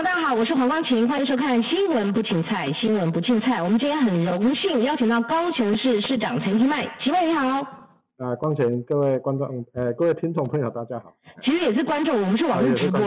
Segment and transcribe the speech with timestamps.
[0.00, 3.60] 大家好，我是黄光琴，欢迎收看《新闻不请菜》，新闻不青菜。
[3.60, 7.77] 我们今天很荣幸邀请到高雄市市长陈其迈，其迈你好。
[8.18, 11.14] 啊，光前各位观众，呃，各位听众朋友，大家好。
[11.44, 13.00] 其实也是观众，我们是网络直播，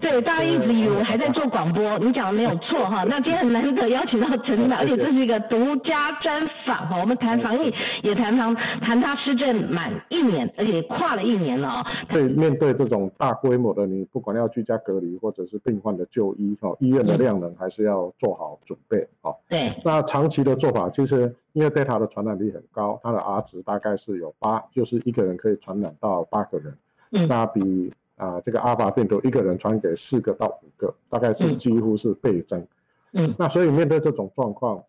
[0.00, 3.02] 对，大家一直以为我还在做广播，你讲的没有错哈。
[3.02, 7.00] 那今天很难得邀请到陈其迈，而且这是一个独家专访哈。
[7.00, 11.84] 我们谈防疫，也谈谈谈他施政满一年，而且跨了一年了啊。
[12.10, 19.34] 对，面对这种大规模的，你不管要居家隔离或者是病患的就医哈，医院的量能还是要做好准备哈。
[19.48, 19.72] 对。
[19.84, 21.34] 那长期的做法就是。
[21.52, 26.74] 因为 Delta 的传染力很高，它的 R 值大概是有八，就是一个人可以传染到八个人。
[27.10, 27.28] 嗯。
[27.28, 32.66] 那比啊这个阿尔法病毒一个人传给四个到五个，大概是几乎是倍增。
[33.12, 33.34] 嗯。
[33.38, 34.82] 那所以面对这种状况，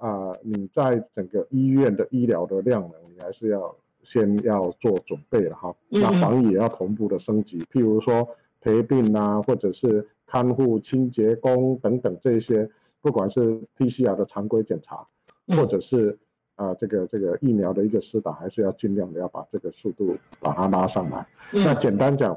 [0.00, 5.74] 啊你在整个医院的医疗的量能，你还是要先要做准备了哈。
[5.90, 6.00] 嗯。
[6.00, 8.28] 那防疫也要同步的升级，譬如说
[8.60, 12.68] 陪病啊，或者是看护、清洁工等等这些，
[13.00, 15.06] 不管是 PCR 的常规检查。
[15.48, 16.18] 或者是
[16.56, 21.24] 啊，这个这个疫苗的一个施打，还是要尽量的要把这个速度把它拉上来。
[21.52, 22.36] 那简单讲，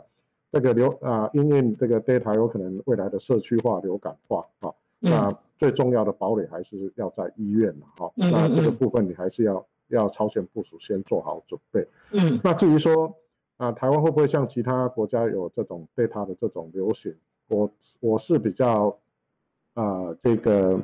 [0.51, 8.11] 这个流啊，因为这个 data 有可能未来的社区化、流感化啊，那最重要的堡垒还是要在医院嘛，哈。
[8.15, 11.87] 那这个部分你还是要要超前部署，先做好准备。
[12.11, 12.39] 嗯。
[12.43, 13.15] 那至于说
[13.57, 17.15] 啊，台湾会不会像其他国家有这种 data 的这种流行？
[17.47, 18.95] 我我是比较
[19.73, 20.79] 啊，这个。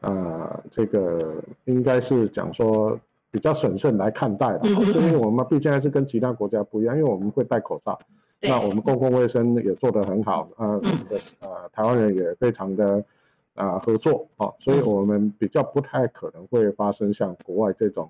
[0.00, 1.34] 呃，这个
[1.66, 2.98] 应该是讲说
[3.30, 7.98] 比较审慎来看待了，因为我们毕竟还是跟其他国家不一样，因为我们会戴口罩，
[8.40, 10.80] 那我们公共卫生也做得很好，呃，
[11.40, 13.04] 呃，台湾人也非常的
[13.54, 18.08] 啊合作，啊，所以我们比较不太可能会发生像国外这种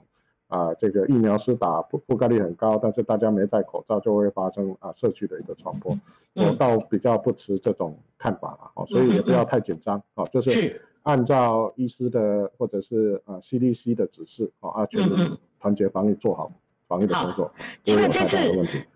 [0.49, 5.99] 啊，这个疫苗是打覆覆盖率很高，但是大家没戴口罩就会发生啊社区的一个传播，
[6.35, 10.81] 我倒比较不持这种看法了，哦，所以也不要太紧张，哦，就是。
[11.03, 16.51] 按照医师的或者是呃 CDC 的指示，啊，啊，全力团结防疫做好
[16.87, 17.51] 防疫的工作。
[17.85, 18.37] 因为这次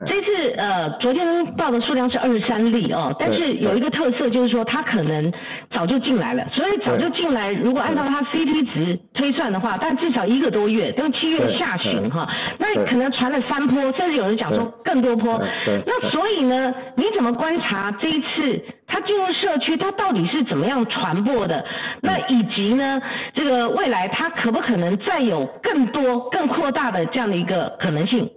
[0.07, 5.33] 这次呃，昨天报的数量是二十三例哦，但是有一个特色就是说，他可能
[5.71, 12.29] 早就进来了，所以早就进来，如果按照他 CT 值推算的话，但至少一个多月，都七月下旬哈，
[12.59, 15.41] 那可能传了三波，甚至有人讲说更多波。
[15.87, 18.63] 那所以呢，你怎么观察这一次？
[18.87, 21.65] 它进入社区，它到底是怎么样传播的？
[22.01, 23.01] 那以及呢，
[23.35, 28.31] 这个未来它可不可能再有更多、更扩大的这样的一个可能性？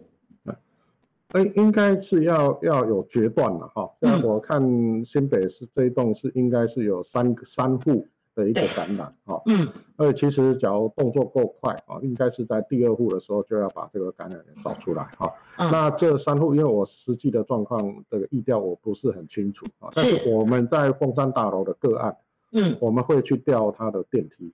[1.34, 3.90] 哎，应该是要要有决断了哈。
[4.00, 4.62] 那我看
[5.06, 8.08] 新北市这一栋是应该是有三三户。
[8.38, 22.16] 的一个感染，哈，嗯，而且其实假如动作够快啊，应该是在第二户的时候就要把这个感染源找出来，哈，那这三户，因为我实际的状况这个意调我不是很清楚啊，但是我们在凤山大楼的个案，
[22.52, 24.54] 嗯，我们会去调他的电梯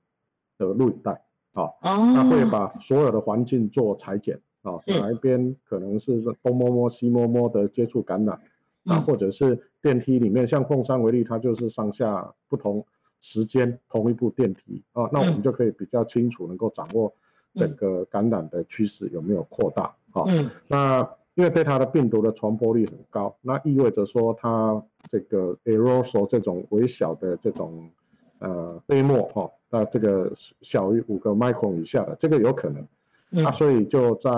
[0.58, 1.12] 的录影带，
[1.52, 8.40] 啊，哦，他会把所有的环境做裁剪，啊，哪一边可能是东摸摸西摸摸的接触感染，
[8.86, 12.86] 啊，或者是电梯里面，像凤山为例，它就是上下不同。
[13.24, 14.84] 时间同一部电梯。
[14.92, 17.12] 啊，那我们就可以比较清楚能够掌握
[17.56, 19.96] 整个感染的趋势有没有扩大。
[20.12, 20.24] 啊。
[20.68, 27.90] 那因为对它的病毒的传播率很高，那意味着说它这个 aerosol 这种微小的这种
[28.38, 30.32] 呃飞沫哈，那这个
[30.62, 32.86] 小于五个 micron 以下的这个有可能，
[33.30, 34.30] 那所以就在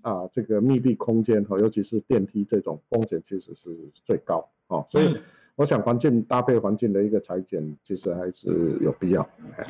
[0.00, 5.16] 啊这个密闭空间哈尤其是电梯这种风险其实是最高啊，所以。
[5.56, 9.22] 我想环境搭配环境的一个裁剪，其实还是有必要。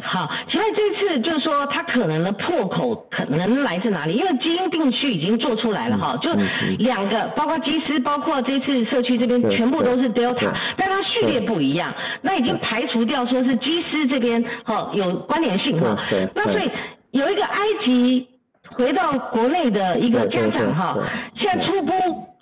[0.02, 4.14] 好，其实这次就是说，它可能的破口可能来自哪里？
[4.14, 6.30] 因为基因定序已经做出来了哈，就
[6.78, 15.94] 两个，包括基斯，包括这次社区这边全部都是 Delta，但它序列不一样，那已经排除掉说是基斯这边哈有关联性哈。
[16.34, 16.70] 那所以
[17.10, 18.26] 有一个埃及
[18.70, 20.96] 回到国内的一个家长哈，
[21.36, 21.92] 现在初步。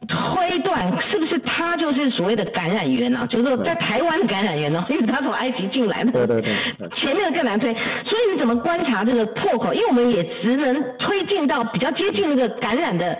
[0.08, 3.24] 推断是不是他就是所谓的感染源呢？
[3.30, 4.84] 就是说在台湾的感染源呢？
[4.90, 6.10] 因为他从埃及进来的。
[6.10, 6.88] 对对对。
[6.96, 9.72] 前面的更难推，所以你怎么观察这个破口？
[9.72, 13.16] 因为我们也只能推进到比较接近那个感染的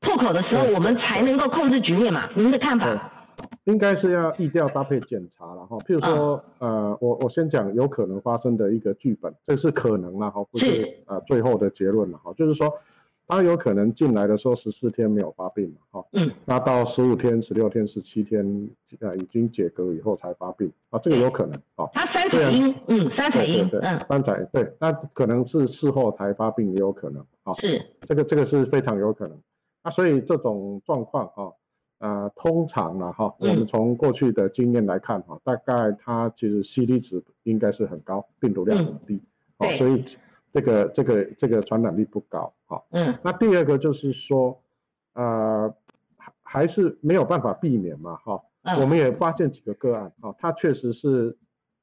[0.00, 2.28] 破口的时候，我们才能够控制局面嘛？
[2.34, 3.12] 您的看法？
[3.64, 5.78] 应该是要疫调搭配检查了哈。
[5.88, 12.72] 譬如说，呃，我我先讲有可能发生的一个剧本，这是可能了哈，不是呃最后的结论了哈，就是说。
[13.28, 18.70] 他有可能进来的时候十四天没有发病嘛，哈，嗯，那到十五天、十六天、十七天，
[19.00, 29.36] 呃，已经解隔以后才发病，啊，这个有可能，啊，他三彩阴，嗯，三彩阴，嗯，三彩，对，那可能是事后才发病也有可能，啊，是，这个这个是非常有可能，
[29.82, 31.50] 啊，所以这种状况，啊，
[31.98, 39.20] 呃，通常呢，哈，我们从过去的经验来看，哈，大概它其实 C T 值应该是很高，病毒量很低，
[39.58, 40.04] 哦，所以
[40.56, 44.58] 这个这个这个传染力不高，哈，嗯，那第二个就是说，
[45.12, 45.74] 呃，
[46.16, 48.42] 还还是没有办法避免嘛，哈，
[48.80, 51.36] 我们也发现几个个案，哈，他确实是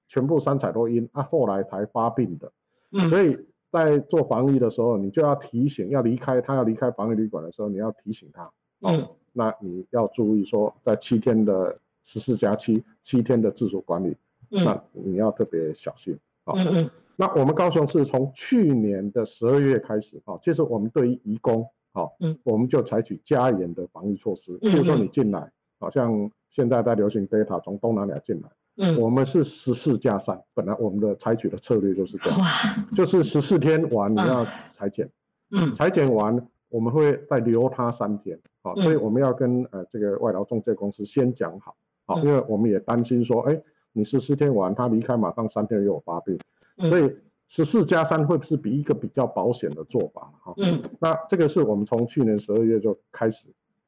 [0.07, 2.51] 全部三彩都阴，啊，后来才发病的，
[2.91, 3.37] 嗯，所以
[3.71, 9.07] 在做防疫的时候，你就要提醒，要离开他要离开防疫旅馆的时候，你要提醒他，嗯。
[9.35, 14.17] 那你要注意说，在七天的十四加七七天的自主管理，
[14.49, 14.63] 嗯。
[14.63, 16.53] 那你要特别小心啊。
[16.55, 16.89] 嗯嗯。
[17.15, 21.61] 那我们高雄是从去年的十二月开始啊，其实我们对于移工，
[21.91, 24.57] 啊，嗯，我们就采取加严的防疫措施。
[24.61, 32.39] 嗯比如说你进来，好像现在在流行 Delta 从东南亚进来，嗯，我们是十四加三，本来我们的采取的策略就是这样，
[32.95, 34.43] 就是十四天完你要
[34.77, 35.07] 裁剪，
[35.51, 36.47] 嗯，裁剪完。
[36.69, 41.75] 我们会再留他三天，好，所以我们要跟呃这个外劳中介公司先讲好，
[42.07, 43.61] 好，因为我们也担心说，哎，
[43.93, 46.37] 你十四天完他离开，马上三天又有发病，
[46.89, 47.15] 所以
[47.49, 53.37] 十四加三会是比一个比较保险的做法，哈，嗯，那这个是我们从去年十二月就开始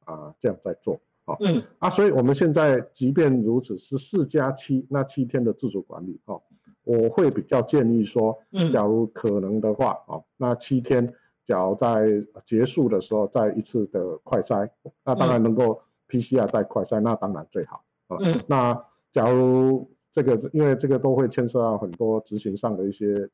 [0.04, 6.40] 啊这样在做，好，嗯，啊，所以我们现在即便如此，十四加七那七天的自主管理，哈，
[6.84, 11.14] 我会比较建议说，嗯，假如可能的话，啊，那七天。
[11.48, 12.08] 假如在
[12.44, 14.68] 结束的时候再一次的快筛，
[15.04, 18.18] 那当然能够 PCR 再快筛，那当然最好啊。
[18.48, 18.74] 那
[19.12, 23.28] 假如这个因为这个都会牵涉到很多执行上的一些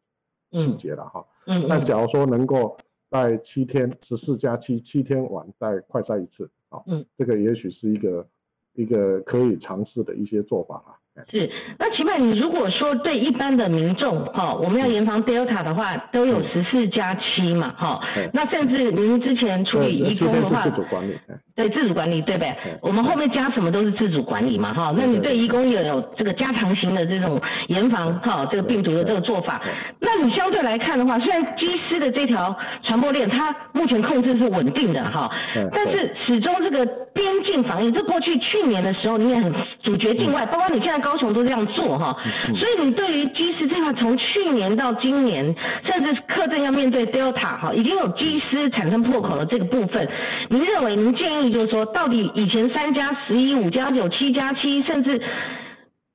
[0.50, 1.24] 细节了哈。
[1.46, 1.64] 嗯。
[1.68, 2.76] 那假如说能够
[3.08, 8.26] 在七天十四加七七天完再快筛一次啊，嗯，这个也许是一个
[8.72, 10.98] 一个可以尝试的一些做法啊。
[11.30, 18.00] 是，那起码你如果说对一般的民众哈，我们要严防 Delta 的话，都有十四加七嘛哈。
[18.32, 21.14] 那甚至您之前处理义工的话，自主管理。
[21.54, 22.56] 对自主管理对不对？
[22.80, 24.94] 我们后面加什么都是自主管理嘛哈。
[24.96, 27.38] 那你对义工也有这个加强型的这种
[27.68, 29.60] 严防哈这个病毒的这个做法。
[30.00, 35.30] 那你相对来看的话，虽然机师的这条传播链它目前控制是稳定的哈，
[35.72, 41.01] 但是始终这个边境防疫，这过去去年的时候你也很主角境外，包括你现在。
[41.02, 42.16] 高雄都这样做哈，
[42.56, 45.54] 所以你对于机师这块，从去年到今年，
[45.84, 50.08] 甚至客镇要面对 Delta 哈，已经有机师产生破口的这个部分，
[50.48, 55.20] 您认为您建议就是说，到底以前三加十一、五加九、七加七，甚至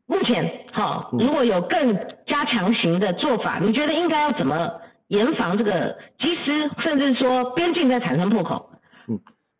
[0.07, 1.95] 目前哈，如果有更
[2.25, 4.71] 加强型的做法，你觉得应该要怎么
[5.09, 8.66] 严防这个机师，甚至说边境在产生破口？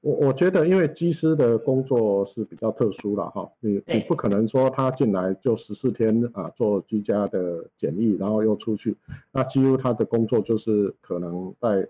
[0.08, 0.18] 嗯。
[0.22, 8.96] 我我觉得，因为机师的工作是比较特殊了哈，你你不可能说他进来就十四天啊做居家的检疫，然后又出去，
[9.34, 11.86] 那几乎他的工作就是可能在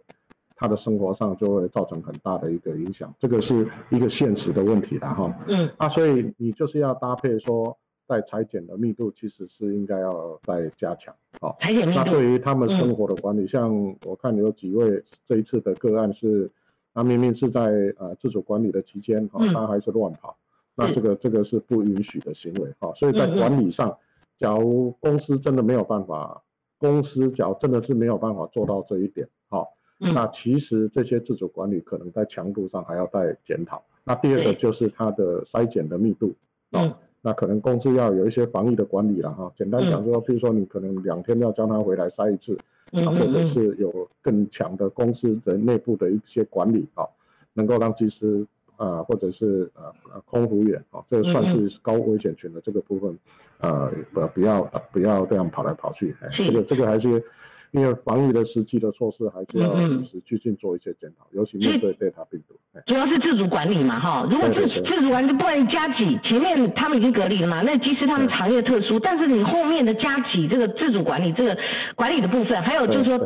[0.55, 5.31] 他的生活上就会造成很大的一个影响，这个是一个现实的问题了哈。
[5.47, 5.69] 嗯。
[5.77, 7.77] 啊，所以你就是要搭配说，
[8.07, 11.13] 在裁剪的密度其实是应该要再加强。
[11.39, 12.01] 好，裁剪密度。
[12.03, 16.49] 那对于他们生活的管理，像我看有几位这一次的个案是。
[16.97, 17.61] 他明明是在
[17.99, 20.35] 呃自主管理的期间，哈，他还是乱跑，
[20.75, 23.95] 那这个这个是不允许的行为，哈，所以在管理上，
[24.39, 26.41] 假如公司真的没有办法，
[26.79, 29.63] 公司假如真的是没有办法做到这一点，哈，
[29.99, 33.83] 那其实这些自主管理可能在强度上还要再检讨。
[34.03, 36.33] 那第二个就是它的筛检的密度，
[36.71, 36.91] 嗯，
[37.21, 42.57] 那可能公司要有一些防疫的管理了，哈，简单讲说，比如说你可能两天要叫他回来筛一次。
[42.91, 47.05] 或者是有更强的公司的内部的一些管理啊，
[47.53, 53.17] 能够让技师啊，或者是呃呃空服员啊，这个算是高危险群的这个部分，
[53.59, 57.23] 呃不不要不要这样跑来跑去，这个这个还是。
[57.79, 62.55] 因为防疫的实际的措施还是要持续性做一些检讨，尤其面对贝塔病毒。
[62.85, 64.27] 主要是自主管理嘛，哈。
[64.29, 71.57] 如果自自主管理，不管加几，前面他们已经隔离了嘛，那即使他们行业特殊，但是你后面的加几这个自主管理，这个
[71.95, 73.17] 管理的部分，还有就是说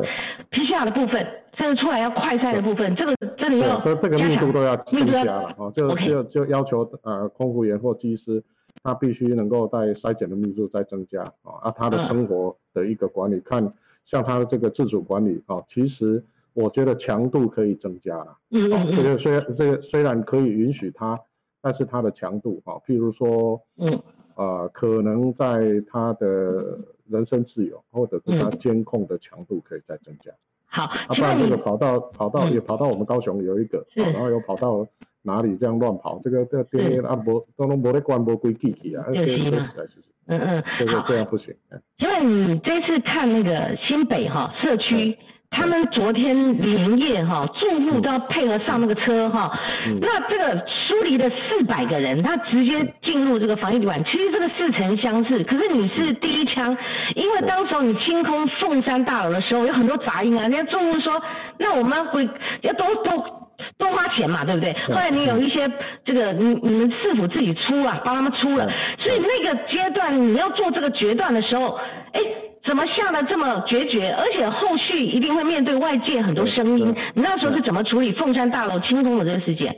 [0.50, 8.42] PCR 的部分，甚至出来要快筛的部分，这个这里要这个密度都要增加了啊，就就就要求呃空服员或机师，
[8.82, 13.72] 他必须能够在筛检的密度再增加啊，啊他的生活的一个管理看。
[14.06, 16.22] 像他的这个自主管理啊，其实
[16.54, 18.36] 我觉得强度可以增加了。
[18.50, 21.18] 嗯嗯这个虽然这个虽然可以允许他，
[21.60, 24.02] 但是他的强度啊，譬如说，嗯，
[24.34, 26.78] 呃，可能在他的
[27.08, 30.30] 人身自由或者是他监控的强度可以再增加。
[30.66, 34.86] 好，不然这个跑到跑到也跑到我们高雄有一个，然后又跑到
[35.22, 40.02] 哪里这样乱跑，这个这个电啊无都拢无咧关无规矩去啊，这这实在是。
[40.28, 41.54] 嗯嗯，好，这样不行。
[41.98, 45.16] 因为你这次看那个新北哈社区
[45.50, 49.52] 他们昨天连夜哈，住户都要配合上那个车哈。
[50.00, 54.02] 那这个疏离的四百个人，他直接进入这个防疫旅馆。
[54.04, 56.74] 其实这个似曾相识，可是你是第一枪，
[57.16, 60.48] 因为当时候你清空凤山大楼的时候，有很多杂音啊。
[60.48, 61.12] 人家住户说，
[61.58, 62.26] 那我们会
[62.62, 64.72] 要多多多花钱嘛，对不对？
[64.88, 65.70] 后来你有一些
[66.04, 68.68] 这个，你你们市府自己出啊，帮他们出了。
[68.98, 71.78] 所以那个阶段你要做这个决断的时候，
[72.12, 72.20] 哎。
[72.64, 74.08] 怎么下的这么决绝？
[74.12, 76.94] 而且后续一定会面对外界很多声音。
[77.12, 79.76] 你那时候是怎么处理凤山大楼清空的这个事件？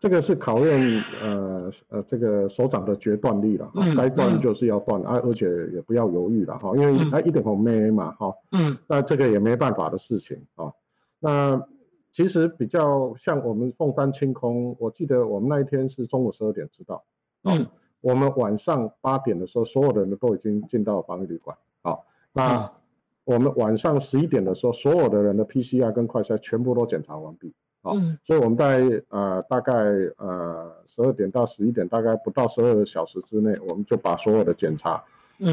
[0.00, 3.70] 这个是考验呃呃这个首长的决断力了。
[3.74, 3.94] 嗯。
[3.94, 8.32] 该断就是要断啊，而且也不要犹豫了哈，因为他一点红没嘛哈。
[8.52, 8.74] 嗯。
[8.86, 10.72] 那这个也没办法的事情啊。
[11.20, 11.60] 那
[12.18, 17.04] 其实比较像我们凤山清空，我记得我们那一天是中午十二点知道。
[17.44, 17.64] 嗯。
[18.00, 21.56] 我们晚上八点的时候，所有的人都已经进到防疫旅馆。
[21.82, 22.72] 好，那
[23.24, 27.52] 我们晚上十一点的时候，所有的人的 PCR 跟快筛全部都检查完毕。
[27.82, 27.94] 好，
[28.24, 29.72] 所以我们在呃大概
[30.16, 35.02] 呃十二点到十一点，大概不到十二个小时之内，我们就把所有的检查，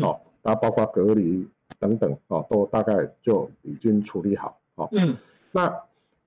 [0.02, 1.48] 好，然后包括隔离
[1.80, 4.58] 等等，哦，都大概就已经处理好。
[4.76, 5.18] 好，嗯，
[5.52, 5.82] 那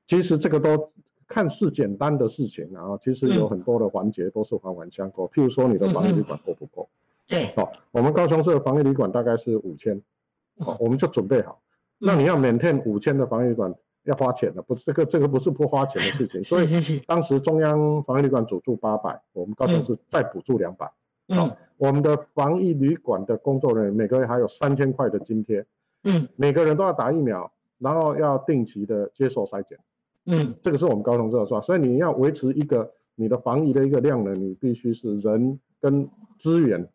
[0.09, 0.91] 其实这个都
[1.29, 5.29] 看似简单的事情，然后其实有很多的环节都是环环相扣。
[5.29, 6.89] 譬如说你的防疫旅馆够不够？
[7.27, 10.01] 对，好，我们高雄市的防疫旅馆大概是五千，
[10.59, 11.61] 好，我们就准备好。
[11.99, 13.75] 那你要每天五千的防疫旅馆
[14.05, 16.43] 要花钱的，不是这个这个不是不花钱的事情。
[16.49, 20.91] 所以当时中央防疫旅馆补助八百，我们高雄市再补助两百。
[21.37, 25.67] 好，我们的防疫旅馆的工作人员每个月还有三千块的津贴。
[26.05, 29.79] 嗯，每个人都要打疫苗，然后要定期的接受筛检。
[30.29, 36.09] 嗯，这个是我们高雄市的说，所以你要维持一个你的防疫的一个量呢，你必须是人跟
[36.43, 36.89] 资源。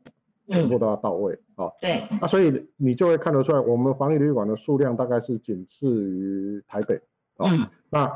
[0.46, 7.00] 全部都要到位，啊，对，那所以你就会看得出来，我们防疫旅馆的数量大概是仅次于台北，
[7.40, 8.12] 嗯，那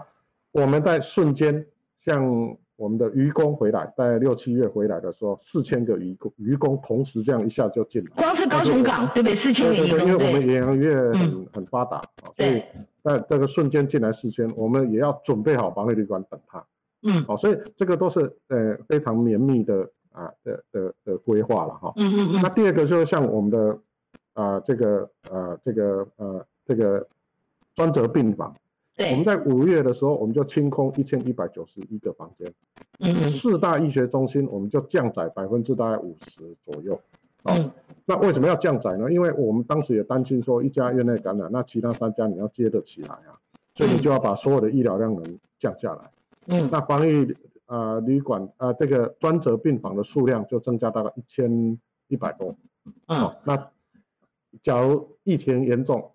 [0.52, 1.66] 我们在瞬间，
[2.06, 9.42] 像我们的渔工回来，在六七月回来的时候，四千个渔工渔工同时这样一下就进来，光是高雄港对不对？
[9.42, 12.04] 四千个渔工，因为我们远洋业很很发达，
[12.36, 12.62] 所以
[13.08, 16.66] 在这个瞬间进来四千，我们也要准备好防疫旅馆等他，
[17.04, 19.90] 嗯，好，所以这个都是呃非常绵密的。
[20.18, 22.42] 啊的的的规划了哈，嗯嗯嗯。
[22.42, 23.78] 那第二个就是像我们的
[24.34, 27.08] 啊这个呃这个呃这个
[27.76, 28.56] 专责病房，
[28.96, 32.52] 对，我们在五月的时候我们就清空一千一百九十一个房间，
[32.98, 33.40] 嗯嗯。
[33.40, 37.00] 四大医学中心我们就降载百分之大概五十左右，
[37.48, 37.72] 嗯。
[38.06, 39.12] 那为什么要降载呢？
[39.12, 43.40] 因为我们当时也担心说一家院内感染，那其他三家你要接得起来啊，
[43.76, 46.12] 所以你就要把所有的医疗量能降下来，
[46.48, 46.70] 嗯。
[46.72, 47.36] 那防疫。
[47.70, 51.78] 呃，旅馆呃，这个专责病房的数量就增加到了一千
[52.08, 52.56] 一百多。
[53.10, 53.58] 嗯，那
[54.64, 56.14] 假如疫情严重，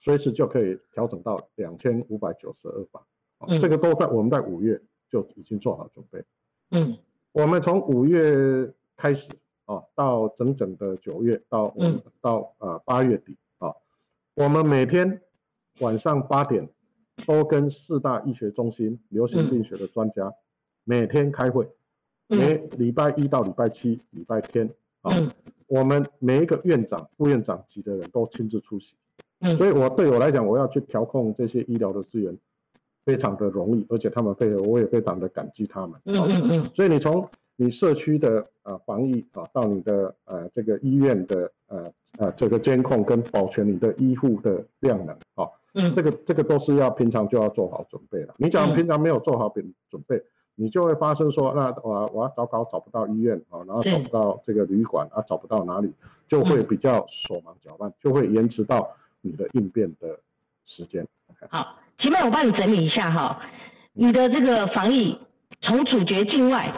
[0.00, 3.02] 随时就可以调整到两千五百九十二房。
[3.46, 6.24] 嗯，这个都在我们在五月就已经做好准备。
[6.70, 6.96] 嗯，
[7.32, 9.28] 我们从五月开始
[9.70, 13.72] 啊，到整整的九月到嗯到呃八月底啊，
[14.34, 15.20] 我们每天
[15.78, 16.68] 晚上八点
[17.24, 20.32] 都跟四大医学中心流行病学的专家。
[20.82, 21.68] 每天开会，
[22.26, 24.68] 每礼拜一到礼拜七、礼拜天
[25.02, 25.12] 啊，
[25.68, 28.86] 我们每一个院长、副院长级的人都亲自出席。
[29.38, 32.36] 嗯，所以我对我来讲，我要去调控这些医疗的资源，
[33.04, 36.00] 非常的容易，而且他们配合，我也非常的感激他们。
[36.06, 36.70] 嗯嗯嗯。
[36.74, 37.28] 所以你从
[37.60, 48.34] 你社区的啊防疫啊，到你的呃这个医院的呃呃这个监控跟保全你的医护的量能啊，嗯，这个这个都是要平常就要做好准备了。
[48.38, 50.22] 你假如平常没有做好准准备。
[50.56, 55.90] 你就会发生说，那我我要找稿找不到医院啊，然后找不到这个旅馆啊，找不到哪里，
[56.28, 60.18] 就会比较手忙脚乱，就会延迟到你的应变的
[60.66, 61.06] 时间。
[61.48, 63.40] 好，前面我帮你整理一下哈，
[63.94, 65.18] 你的这个防疫
[65.62, 66.70] 从主角境外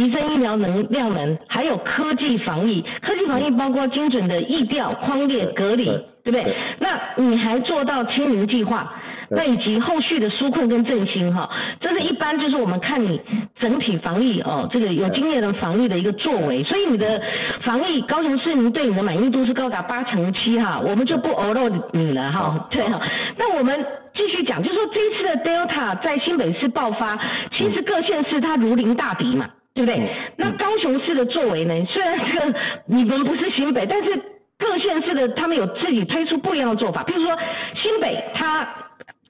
[0.00, 5.84] 提升医疗能量能，还有科技防疫，科技防疫包括精准的疫调、框列、隔离，
[6.24, 6.56] 对不对？
[6.78, 8.90] 那你还做到清零计划？
[9.28, 11.48] 那以及后续的纾困跟振兴哈，
[11.82, 13.20] 这是一般就是我们看你
[13.60, 17.20] 整体防疫哦，这个有经验的防疫的一个作为，所以你的
[17.62, 22.98] 防疫高雄市民对你的满意度是高达八成七哈，我们就不偶漏你了哈，对哈。
[23.36, 27.16] 那我们继续讲，就是说这一次的 Delta 在新北市爆发，
[27.52, 30.10] 其实各县市它如临大敌嘛，对不对？
[30.36, 34.22] 那高雄市的作为呢，虽然这个你们不是新北，但是
[34.58, 37.38] 各县市的他们有自己推出不一样的做法，比如说
[37.82, 38.68] 新北它。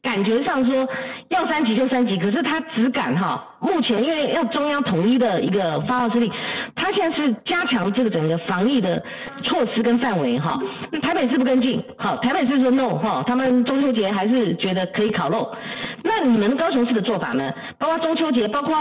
[0.03, 0.89] 感觉上说
[1.29, 6.33] 要三级就三级，可是他只敢哈，目前因为要中央统一的一个发号施令，
[6.75, 9.05] 他现在是加强这个整个防疫的
[9.45, 10.59] 措施跟范围哈。
[10.91, 15.55] 那台北市不跟进，好，台北市说 no 哈，他们中秋节还是觉得可以烤肉。
[16.03, 17.53] 那你们高雄市的做法呢？
[17.79, 18.75] 包括中秋节，包括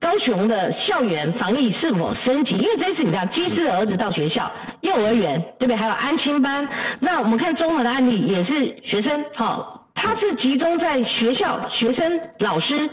[0.00, 2.52] 高雄的校园防疫是否升级？
[2.52, 4.50] 因为这次你知道，机师的儿子到学校，
[4.80, 5.76] 幼儿园对不对？
[5.76, 6.68] 还有安亲班。
[7.00, 12.88] 那我们看综合的案例也是学生，好，他是集中在学校、学生、老师。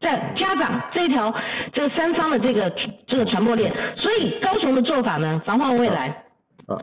[0.00, 1.32] 在家长这一条
[1.72, 2.68] 这个三方的这个
[3.06, 6.08] 这个传播链，所以高雄的做法呢，防患未来。
[6.66, 6.76] 啊，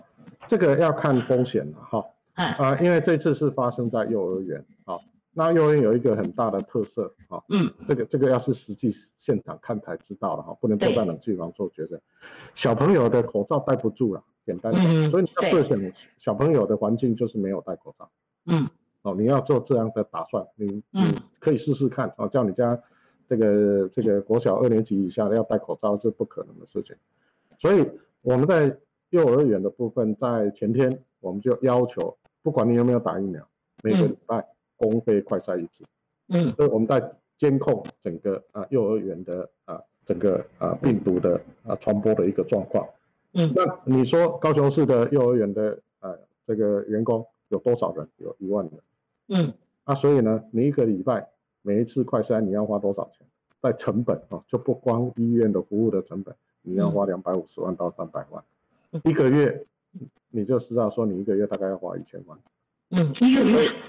[0.48, 2.06] 这个要看风险了哈。
[2.36, 4.96] 啊，因为这次是发生在幼儿园啊，
[5.34, 7.44] 那幼儿园有一个很大的特色啊。
[7.50, 7.70] 嗯。
[7.90, 8.90] 这个这个要是实际
[9.22, 12.00] 现场看才知道了哈，不能坐在冷气房做决策。
[12.56, 18.10] 小朋友的口罩戴不住了，简单讲，所以你要设想小朋友的环境就是没有戴口罩。
[18.46, 18.70] 嗯。
[19.02, 22.80] 哦，你要做这样的打算，你嗯可以试试看哦，叫你家。
[23.30, 26.96] 这个这个国小二年级以下的要戴口罩是不可能的事情，
[27.60, 27.88] 所以
[28.24, 28.76] 我们在
[29.12, 33.48] 幼儿园的部分，在前天我们就要求，不管你有没有打疫苗，
[33.84, 34.44] 每个礼拜
[34.78, 35.86] 公费快筛一次。
[36.30, 36.52] 嗯。
[36.56, 37.00] 所以我们在
[37.40, 42.88] 监控整个啊幼儿园的啊整个啊病毒的啊传播的一个状况。
[43.34, 43.52] 嗯。
[43.56, 46.14] 那你说高雄市的幼儿园的啊
[46.46, 48.08] 这个员工有多少人？
[48.18, 48.74] 有一万人。
[49.30, 49.54] 嗯。
[49.86, 51.28] 啊，所以呢，你一个礼拜。
[51.62, 53.28] 每一次快筛你要花多少钱？
[53.62, 58.42] 在成本啊，就不光医院的服务的成本，你要花两百五十万到三百万，
[59.04, 59.66] 一个月
[60.30, 62.40] 你就知道说你一个月大概要花一千万。
[62.92, 63.14] 嗯。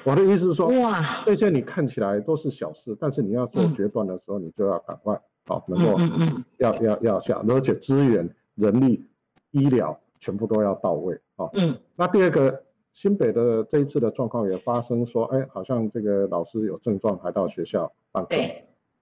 [0.05, 9.05] 我的意思是说，哇，这些你看起来都是小事，但是你要做决断的时候，你就要赶快好能够，嗯嗯，要要要下，而且资源、人力、
[9.51, 11.49] 医疗全部都要到位啊。
[11.55, 11.77] 嗯。
[11.97, 12.63] 那第二个。
[12.93, 18.37] 新北的这一次的状况也发生，说，哎，好像这个老师有症状，还到学校上课。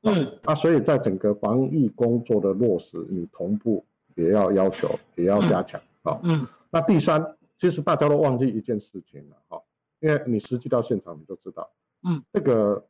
[0.02, 0.38] 嗯。
[0.44, 6.20] 啊，所以在整个防疫工作的落实，你同步也要要求，也要加强啊。
[6.22, 6.46] 嗯。
[6.70, 9.60] 那第三，其实大家都忘记一件事情了，哈，
[10.00, 11.68] 因为你实际到现场，你就知道，
[12.04, 12.84] 嗯，这个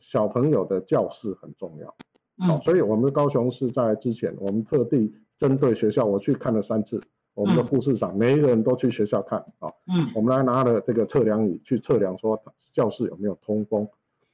[0.00, 1.94] 小朋友的教室很重要。
[2.38, 2.60] 嗯。
[2.62, 7.02] 所以我们高雄市在之前，我们特地针对学校，我去看了三次。
[7.34, 9.68] 我们的护士长，每一个人都去学校看啊。
[9.86, 10.10] 嗯。
[10.14, 12.40] 我们来拿了这个测量仪去测量，说
[12.72, 13.88] 教室有没有通风。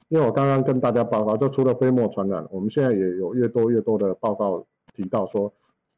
[0.09, 5.51] 因为我刚刚跟大家报告，就除了飞沫传染，我们现在也有越多越多的报告提到说，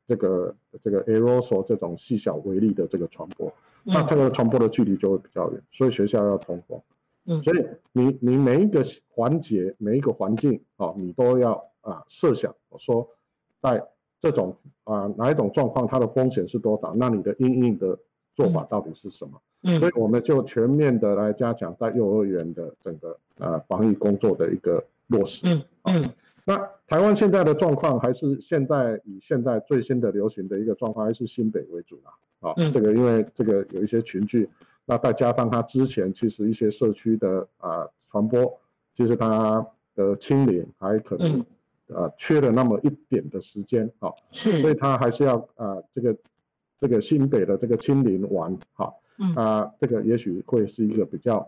[0.08, 3.52] 这个这个 aerosol 这种细小微粒的这个传播，
[3.84, 6.82] 那这个传播的距离就会比较远，所以学校要通风。
[7.26, 7.42] 嗯。
[7.44, 13.08] 所以你你每一个环节每一个环境啊，你都要啊设想，我说
[13.62, 13.84] 在。
[14.24, 16.96] 这种啊，哪一种状况它的风险是多少？
[16.96, 18.00] 那你的应应的
[18.38, 19.34] 做法到底是什么？
[19.64, 25.42] 嗯，所以我们就全面的来加强在幼儿园的整个啊防疫工作的一个落实。
[25.44, 26.10] 嗯嗯。
[26.46, 26.56] 那
[26.94, 32.14] 台湾现在的状况还是现在以现在最新的流行的一个状况，还是新北为主啦。
[32.40, 34.48] 啊，这个因为这个有一些群聚，
[34.86, 38.60] 那再加上它之前其实一些社区的啊传播，
[38.96, 41.44] 其实它的清零还可能。
[41.88, 44.10] 呃，缺了那么一点的时间，啊，
[44.62, 46.16] 所以它还是要啊，这个
[46.80, 49.00] 这个新北的这个清零完，好，
[49.36, 51.46] 啊，这个也许会是一个比较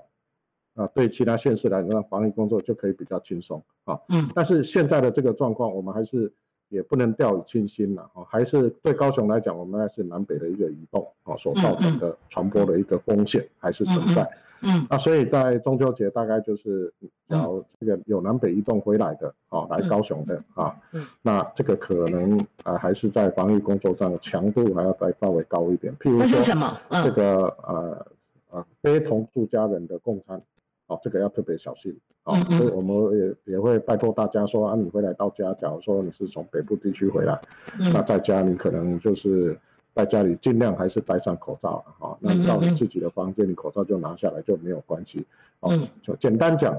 [0.76, 6.32] 啊，对其他县市来讲，防疫工作就可以比较轻松，啊，嗯，但是现在的这个状况，我们还是
[6.70, 14.30] 也不能掉以轻心了，啊，还是对高雄来讲，我们还是南北的一个移动，啊，所造成的传播的一个风险还是存在。
[14.62, 16.92] 嗯，那所以在中秋节大概就是
[17.28, 25.94] 要这个有南北移动回来的，啊，来高雄的啊，嗯，那这个可能啊还是在防疫工作上强度还要再稍微高一点。
[25.98, 26.80] 譬如说什么？
[27.04, 28.06] 这个呃
[28.50, 30.42] 呃非同住家人的共餐，
[30.88, 37.39] 哦，这个要特别小心，啊，所以我们也也会拜托大家说啊，你回来到家，假如说你是从北部地区回来，
[37.78, 39.58] 那在家你可能就是。
[39.95, 45.26] 在家里尽量还是戴上口罩啊，那到你自己的房间，你口罩就拿下来就没有关系。
[45.62, 46.78] 嗯，就简单讲，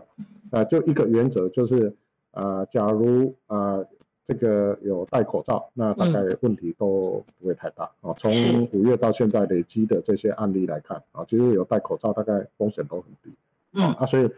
[0.51, 1.97] 呃，就一个原则就是，
[2.33, 3.83] 呃，假如啊
[4.29, 8.13] 这个有戴口罩，那大概问题都不会太大啊。
[8.19, 13.35] 从五月到现在累积的这些案例来看啊，其实有戴口罩大概风险都很低。
[13.77, 14.29] 嗯，啊，所以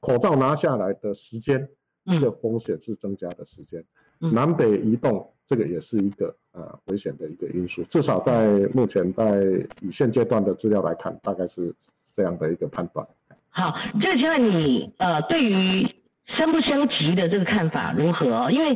[0.00, 1.68] 口罩拿下来的时间，
[2.06, 3.84] 这个风险是增加的时间。
[4.18, 5.28] 南北移动。
[5.48, 9.42] 这个也是一个呃危险的一个因素，至少在目前在
[9.82, 11.74] 以现阶段的资料来看，大概是
[12.16, 13.06] 这样的一个判断。
[13.50, 15.86] 好，这个请问你呃对于
[16.24, 18.50] 升不升级的这个看法如何？
[18.50, 18.74] 因为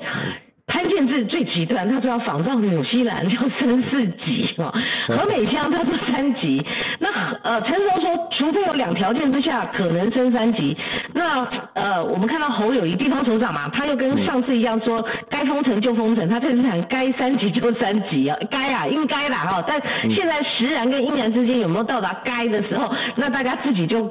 [0.67, 4.75] 潘建志最极端，他说要仿照纽西兰，要升四级哦，
[5.07, 6.65] 何美香他说三级，
[6.99, 7.09] 那
[7.43, 10.77] 呃，陈时中说，除非有两条件之下，可能升三级。
[11.15, 19.65] 那呃，我们看到侯友谊地方首长嘛，他又跟上次一样说，该封城就封城，他这次喊该三级就三级啊， 该啊，应该啦哈。
[19.69, 24.03] 但现在实然跟应然之间有没有到达该的时候，那大家自己就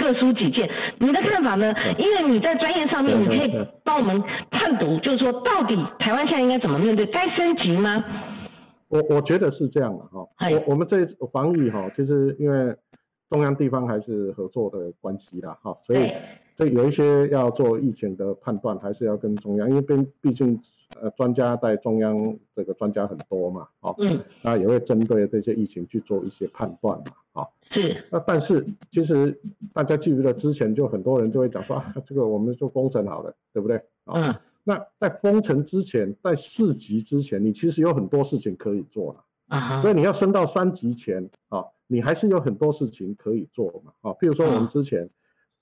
[0.00, 0.68] 各抒己见。
[0.98, 1.74] 你的看法呢？
[1.98, 7.04] 因为你在专业上面，你可以帮我们判读，就是说到底台湾现在应该怎么面对？
[7.06, 8.02] 该升级吗？
[8.88, 12.74] 我我觉得是这样的哈，我我们这防疫哈，其实因为
[13.30, 16.10] 中央地方还是合作的关系啦哈，所以
[16.56, 20.60] 这有一些要做疫情的判断，还是要跟中央，因为毕毕竟
[21.00, 29.38] 呃专家在中央这个专家很多嘛，哦，嗯，那也会针对这些疫情去做一些判断嘛，啊，是，那但是其实
[29.72, 33.80] 大家记不记得之前就很多人就会讲说啊，这个我们做封城好了，对不对？
[34.06, 34.34] 嗯。
[34.62, 39.80] 那在封城之前，在四级之前，你其实有很多事情可以做了啊。
[39.80, 44.12] 所以你要升到三级前啊，你还是有很多事情可以做嘛啊。
[44.20, 45.08] 譬如说我们之前，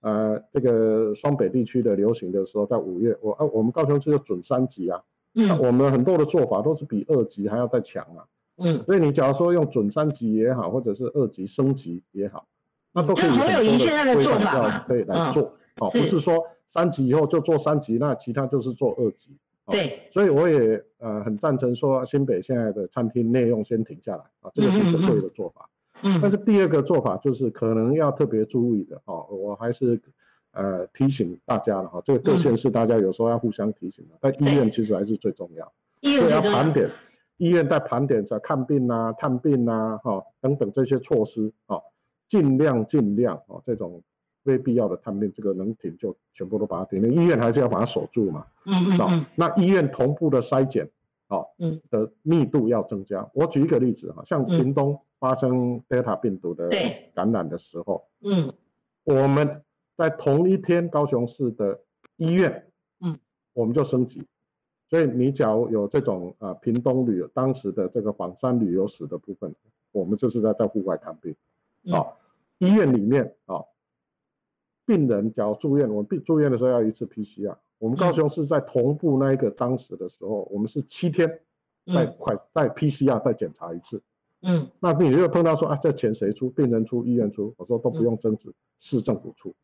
[0.00, 5.00] 呃，这个双北地区的流行的时候，在五月，我啊，我们高雄市就准三级啊。
[5.34, 5.58] 嗯。
[5.58, 8.24] 我们很多的做法都是比二级还要再强啊。
[8.56, 8.82] 嗯。
[8.84, 12.46] 所以你假如说用准三级也好，或者是二级升级也好，
[12.92, 13.30] 那都可以。
[13.30, 16.44] 很有在的做法可以来做，哦，不是说。
[16.74, 19.36] 三级以后就做三级，那其他就是做二级。
[19.66, 25.68] 对，所以我也呃很赞成说新北现在的餐厅内用先停下来啊，这个是对的做法。
[26.02, 26.20] 嗯。
[26.22, 29.98] 但是第二个做法就是可能要特别注意的哦，我还是
[30.58, 35.72] 呃提醒大家了哈，这个各县市大家有时候要互相提醒的，但医院其实还是最重要。
[36.00, 36.90] 医院要盘点，
[37.38, 41.80] 医院在盘点在看病啊、探病啊、哈等等这些措施啊，
[42.28, 44.02] 尽量尽量啊这种。
[44.44, 47.02] 非必要的探病，这个能停就全部都把它停。
[47.02, 48.46] 了医院还是要把它守住嘛。
[48.64, 49.26] 嗯嗯嗯。
[49.34, 50.88] 那医院同步的筛检，
[51.26, 53.28] 啊，嗯，的密度要增加。
[53.34, 56.70] 我举一个例子哈，像屏东发生 Delta 病毒的
[57.14, 58.50] 感染的时候，嗯，
[59.04, 59.60] 我们
[59.98, 61.80] 在同一天高雄市的
[62.16, 63.18] 医院，嗯，
[63.52, 64.22] 我们就升级。
[64.88, 69.54] 所以你假如有这种啊屏东旅游当时的这个黄山旅游史的部分，
[69.92, 71.34] 我们就是在在户外看病，
[71.92, 72.06] 啊，
[72.58, 73.64] 医院里面啊。
[74.86, 77.56] 病人只要住院，我们病住院的时候要一次 PCR。
[77.78, 81.40] 我们高雄市在同步那一个当时的时候，我们是七天
[81.92, 84.00] 再快再 PCR 再检查一次。
[84.40, 86.48] 嗯，那你如果碰到说啊，这钱谁出？
[86.48, 87.52] 病人出，医院出？
[87.58, 89.54] 我说都不用争执，市政府出。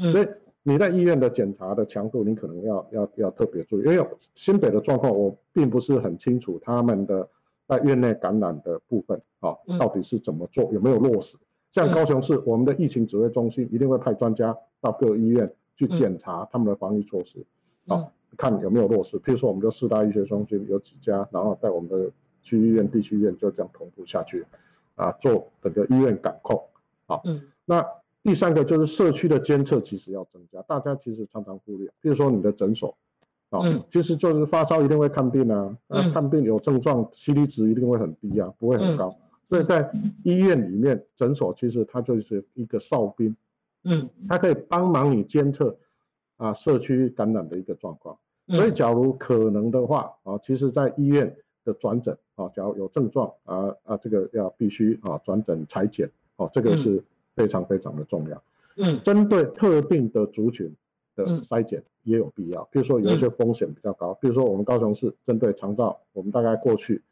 [0.00, 0.26] 嗯，所以
[0.62, 7.28] 你在医院的检查的强度，你可能要要要特别注意，因为新北的状况我并不是很清楚他们的
[7.68, 11.36] 在院内感染的部分啊，到底是怎么做，有没有落实？
[11.72, 17.46] 像高雄市，我们的疫情指挥中心一定会派专家到各医院去检查他们的防疫措施，
[17.86, 19.16] 啊，看有没有落实。
[19.20, 22.10] 譬如说，我们的四大医学中心有几家，然后在我们的
[22.42, 24.44] 区医院、地区医院就这样同步下去，
[24.96, 26.60] 啊，做整个医院感控，
[27.06, 27.40] 啊，嗯。
[27.64, 27.86] 那
[28.22, 30.60] 第三个就是社区的监测，其实要增加。
[30.62, 32.94] 大家其实常常忽略，比如说你的诊所，
[33.48, 33.60] 啊，
[33.92, 39.16] 其实就是发烧一定会看病啊，那看病有症状，C D 值一定会很低啊，不会很高。
[39.48, 39.90] 所以在
[40.22, 43.34] 医院里面，诊所其实它就是一个哨兵，
[43.84, 45.76] 嗯，它可以帮忙你监测
[46.36, 48.16] 啊社区感染的一个状况。
[48.48, 57.02] 所以假如可能的话啊，其实在医院的转诊啊，假如有症状啊啊，这个要必须啊转诊裁剪，哦，这个是
[57.40, 58.42] 非常非常的重要。
[58.76, 60.74] 嗯，针对特定的族群
[61.16, 67.02] 的筛检也有必要，比如说有一些风险比较高，比如说我们高雄市针对肠道，我们大概过去。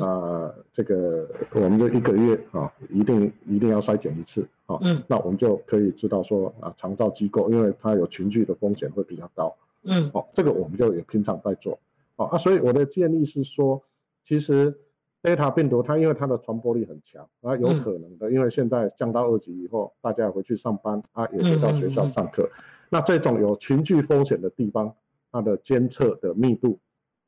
[0.00, 4.78] 啊，这个我们就一个月啊，一定一定要筛检一次啊。
[4.82, 5.02] 嗯。
[5.08, 9.52] 那我们就可以知道说啊，肠道机构，因为它有群聚的风险会比较高。
[9.82, 10.08] 嗯。
[10.14, 11.76] 哦，这个我们就也平常在做。
[12.14, 13.82] 哦啊，所以我的建议是说，
[14.28, 14.78] 其实
[15.22, 22.48] 贝塔病毒它因为它的传播力很强啊，有可能的，因为现在降到二级以后，大家回去上班啊，也回到学校上课。
[22.88, 24.94] 那这种有群聚风险的地方，
[25.30, 26.78] 它的监测的密度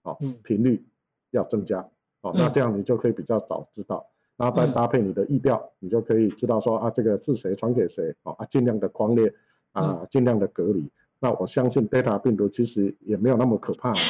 [0.02, 0.84] 啊，频率
[1.30, 1.86] 要增加。
[2.22, 9.34] 哦，那这样你就可以比较早知道，然后再搭配你的意调，你就可以知道说啊，这个是谁传给谁，哦啊，尽量的框列，
[9.72, 10.88] 啊，尽量的隔离。
[11.20, 14.00] 那我相信 Delta 病毒其实也没有那么可怕，哈，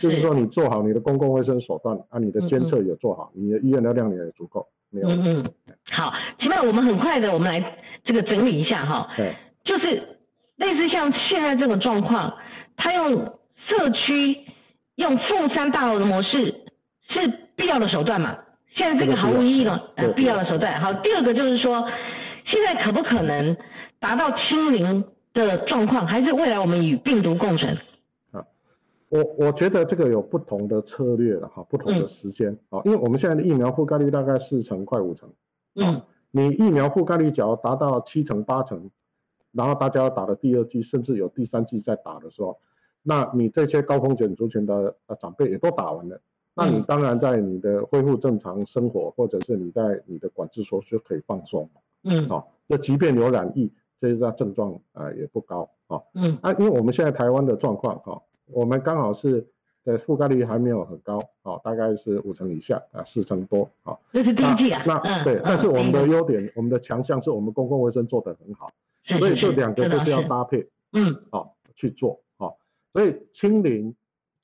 [0.00, 5.08] 就是说你做好你的公共卫生手段，啊，你的监测也做好，你的医院的量也足够，没有。
[5.08, 5.52] 嗯嗯。
[5.90, 9.08] 好，起码我们很快的，我们来这个整理一下哈。
[9.16, 9.34] 对。
[9.64, 9.86] 就是
[10.56, 12.34] 类似像现在这种状况，
[12.76, 13.10] 他用
[13.68, 14.38] 社区
[14.96, 16.38] 用凤山大楼的模式
[17.08, 17.40] 是。
[17.56, 18.36] 必要的手段嘛，
[18.74, 19.82] 现在这个毫无意义了。
[19.94, 20.78] 呃，必要的手段。
[20.78, 21.88] 好，第二个就是说，
[22.44, 23.56] 现在可不可能
[23.98, 27.74] 达到清零的状况，还是未来我们与病毒共存？
[29.10, 35.28] 啊，我我觉得这个有不同的策略了哈，不同的时间啊，因为我们现在的疫苗覆盖率大概四成快五成。
[35.74, 36.02] 嗯。
[36.32, 38.90] 你疫苗覆盖率只要达到七成八成，
[39.52, 42.58] 然后大家要打的第二剂，甚至有第三剂在打的时候，
[43.02, 46.20] 那你这些高风险族群的呃长辈也都打完了，
[46.54, 51.70] 那你当然在你的恢复正常生活，或者是你在你的管制所是可以放松。
[52.04, 56.02] 嗯，好，那即便有染疫，这些症状啊也不高啊。
[56.14, 58.20] 嗯，啊，因为我们现在台湾的状况哈，
[58.52, 59.46] 我们刚好是
[59.84, 63.96] 的覆盖率还没有很高，哦，大概是五成以下啊，四成多啊。
[64.12, 64.82] 这是第一季啊。
[64.86, 68.70] 那对，但是我们的优点，我们的强项是我们公共卫生做得很好，
[69.18, 72.56] 所以这两个就是要搭配，嗯，好去做，好，
[72.92, 73.94] 所以清零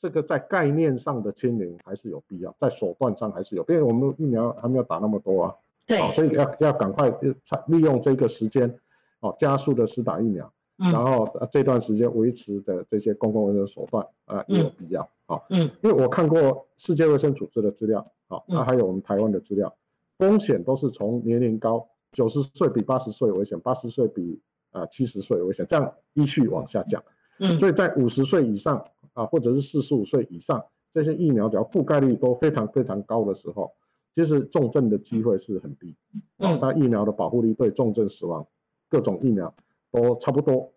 [0.00, 5.54] 这个在概念上的清零还是有必要，在手段上还是有，因为我们疫苗还没有打那么多啊。
[5.86, 7.08] 对，所以要要赶快
[7.66, 8.78] 利用这个时间，
[9.18, 10.52] 哦，加速的施打疫苗，
[10.90, 19.74] 然后这段时间维持的这些公共卫生手段啊也有必要，啊，嗯，因为我看过世界卫生组织的资料，啊，那还有我们台湾的资料，
[20.18, 24.40] 风险都是从年龄高，九十岁比八十岁危险，八十岁比
[24.72, 27.02] 啊七十岁危险，这样依序往下降，
[27.38, 33.72] 嗯，所以在五十岁以上啊，或者是四十五岁以上，这些疫苗只要覆盖率都非常非常高的时候。
[34.14, 35.96] 其实重症的机会是很低，
[36.38, 38.46] 嗯，那疫苗的保护力对重症死亡，
[38.90, 39.54] 各种疫苗
[39.90, 40.70] 都差不多，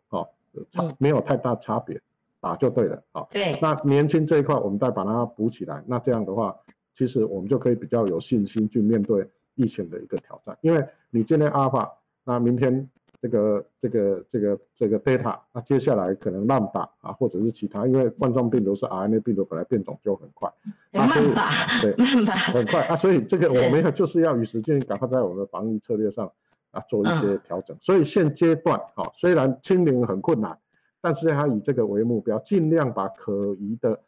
[0.97, 1.99] 没有太大差别，
[2.41, 6.55] 打就对了，啊，对，那年轻这一块我们再把它补起来，那这样的话，
[6.97, 11.91] 其实我们就可以比较有信心去面对疫情的一个挑战，因为你今天阿尔法，
[12.23, 12.89] 那明天。
[13.21, 20.47] 这个这个这个这个 data，那接下来可能浪打啊，或者是其他，因为冠状病毒是 RNA 病毒，本来变种就很快，
[20.91, 26.31] 慢打，对，慢打，很快啊，所以这个我们要 就是要与时俱进，赶快在我们的防疫策略上
[26.75, 27.75] 啊做一些调整。
[27.81, 30.55] 所以现阶段啊，虽然清零很困难，
[31.01, 33.99] 但是它以这个为目标，尽量把可疑的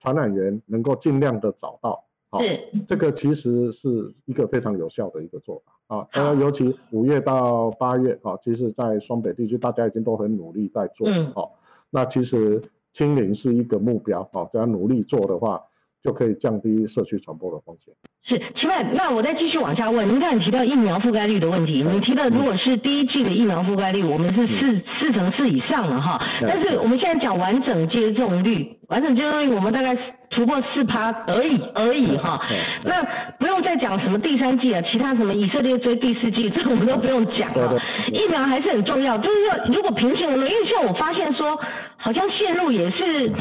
[0.00, 2.04] 传染源能够尽量的找到。
[2.38, 6.06] 是，这个其实是一个非常有效的一个做法啊。
[6.12, 11.08] 当然，尤其五月到八月啊，其实，在双北地区，大家已经都很努力在做。
[11.08, 11.32] 嗯。
[11.32, 11.58] 好，
[11.90, 12.62] 那其实
[12.94, 15.60] 清零是一个目标啊，只要努力做的话，
[16.02, 17.94] 就可以降低社区传播的风险。
[18.22, 29.96] 是，请问，那我再继续往下问，您看你提到疫苗覆盖率的问题，你提到如果是第一季的疫苗覆盖率，我们是四四成四以上了哈，但是我们现在讲完整接种率，完整接种率我们大概
[30.28, 32.40] 突破四趴而已而已哈，
[32.84, 32.94] 那
[33.38, 37.76] 不用再讲什么第三季啊，其他什么以色列追第四季，这我们都不用讲了，
[38.12, 41.58] 疫苗还是很重要，就是说如果平行，因为像我发现说，
[41.96, 43.32] 好像线路也是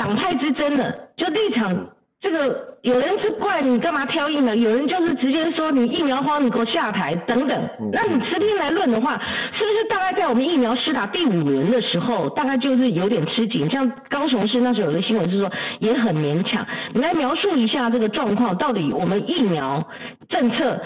[0.00, 1.90] 党派之争的，就立场。
[2.22, 7.68] 这个有人是怪你干嘛挑疫苗，有人就是直接说你疫苗荒，你给我下台等等。
[7.92, 9.12] 那你持平来论的话，
[9.56, 13.70] 是不是大概在我们疫苗施打第五轮的时候，大概就是有点吃紧？
[13.70, 16.66] 像高雄市那时候有个新闻是说也很勉强。
[16.94, 19.82] 你来描述一下这个状况，到底我们疫苗
[20.28, 20.78] 政策，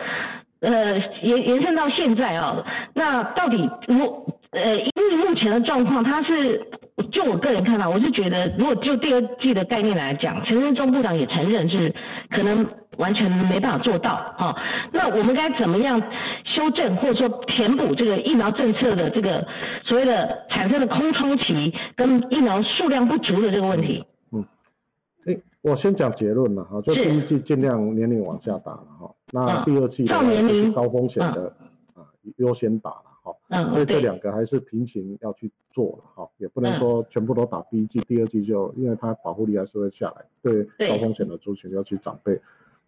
[0.61, 6.61] 呃延延伸到现在啊，那到底我呃因为目前的状况，它是。
[7.11, 11.93] 就我个人看法，我是觉得，如果就第二季的概念来讲，陈振中部长也承认是
[12.31, 12.65] 可能
[12.99, 14.57] 完全没办法做到哈。
[14.93, 16.01] 那我们该怎么样
[16.45, 19.45] 修正或者说填补这个疫苗政策的这个
[19.85, 24.05] 所谓的产生的空窗期跟疫苗数量不足的这个问题？
[24.31, 24.45] 嗯，
[25.27, 31.53] 哎，我先讲结论了哈，就第一季尽量年龄往下打了哈，那第二季少年龄高风险的
[31.95, 33.14] 啊优先打了。
[33.55, 42.41] 好，所以这两个还是平行要去做了哈，也不能说全部都打第一季，第二季就因为它保护力还是会下来，对高风险的族群，尤其长辈，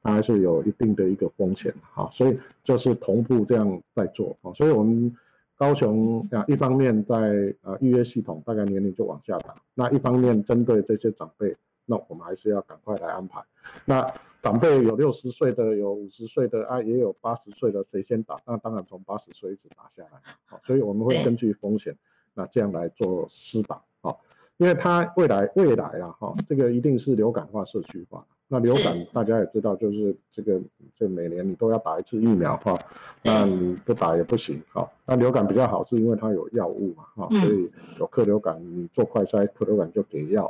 [0.03, 5.15] 它还是有一定的一个风险哈，所以就是同步这样在做啊，所以我们
[5.57, 13.41] 高雄啊一方面在呃预约系统大概年龄就往下打，那一方面针对这些长辈，那我们还是要赶快来安排，
[13.85, 14.13] 那。
[14.47, 18.41] 长辈有六十岁的，有五十岁的啊，也有八十岁的，谁先打？
[18.47, 20.21] 那当然从八十岁一直打下来。
[20.45, 21.93] 好，所以我们会根据风险，
[22.33, 23.83] 那这样来做施打。
[24.01, 24.21] 好，
[24.59, 28.25] 因为它未来未来啊，哈，这个一定是流感化、社区化。
[28.47, 30.61] 那流感大家也知道，就是这个
[30.97, 32.79] 这每年你都要打一次疫苗哈，
[33.25, 34.63] 那你不打也不行。
[34.69, 40.49] 好，那流感比较好，是因为它有药物嘛，哈，所以有克流感，你做快筛克流感就给药，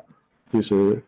[0.53, 1.03] 其实。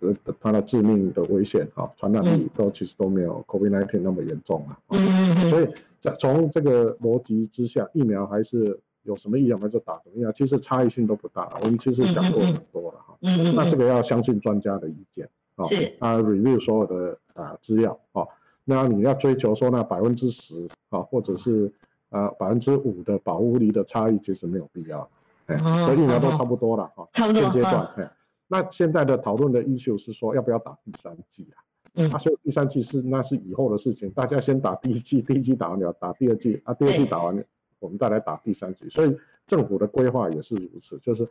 [0.00, 4.78] 呃，它的致命的危险啊，传染力都其实都没有 COVID-19 那么严重啊。
[4.90, 5.68] 嗯所以
[6.02, 11.58] 在从这个逻辑之下，疫苗还是有什么疫苗就打什么疫苗，其实差异性都不大。
[11.62, 13.16] 我们其实讲过很多了哈。
[13.22, 13.54] 嗯嗯。
[13.54, 15.66] 那这个要相信专家的意见啊。
[15.98, 18.26] 他 review 所有的啊资料啊，
[18.64, 21.72] 那你要追求说那百分之十啊，或者是
[22.10, 25.08] 啊百分之五的保护力的差异，其实没有必要。
[25.46, 27.08] 哎，所以疫苗都差不多了哈。
[27.14, 27.40] 差不多。
[27.40, 28.10] 现阶段，哎。
[28.46, 31.64] 那现在的讨论的 issue 是说要不要打第三季啊？
[31.94, 37.42] 嗯，啊，所以第三季是那是以后的事情，大家先打第一季，第一季打完了打第二季，啊，第二季打完了，
[37.78, 38.88] 我们再来打第三季。
[38.90, 41.28] 所以政府的规划也是如此，就是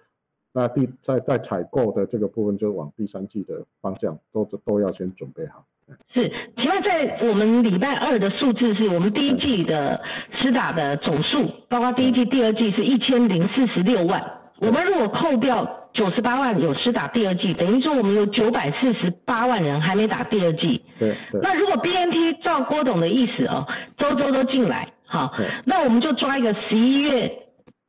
[0.54, 5.66] 那第在在采购的这个部分，就往第三季的方向都都要先准备好。
[6.14, 14.24] 是，请问在我们礼拜二的数字是我们第一季的施打的总数，包括第一季、第二季是一千零四十六万。
[14.62, 15.83] 我们如果扣掉。
[15.94, 20.84] 九十八万有施打第二季，等于说我们有九百四十八万人还没打第二季。
[21.00, 21.16] 对。
[21.42, 25.32] 那如果 B N T 照郭董的意思哦，周周都进来，好，
[25.66, 27.32] 那我们就抓一个十一月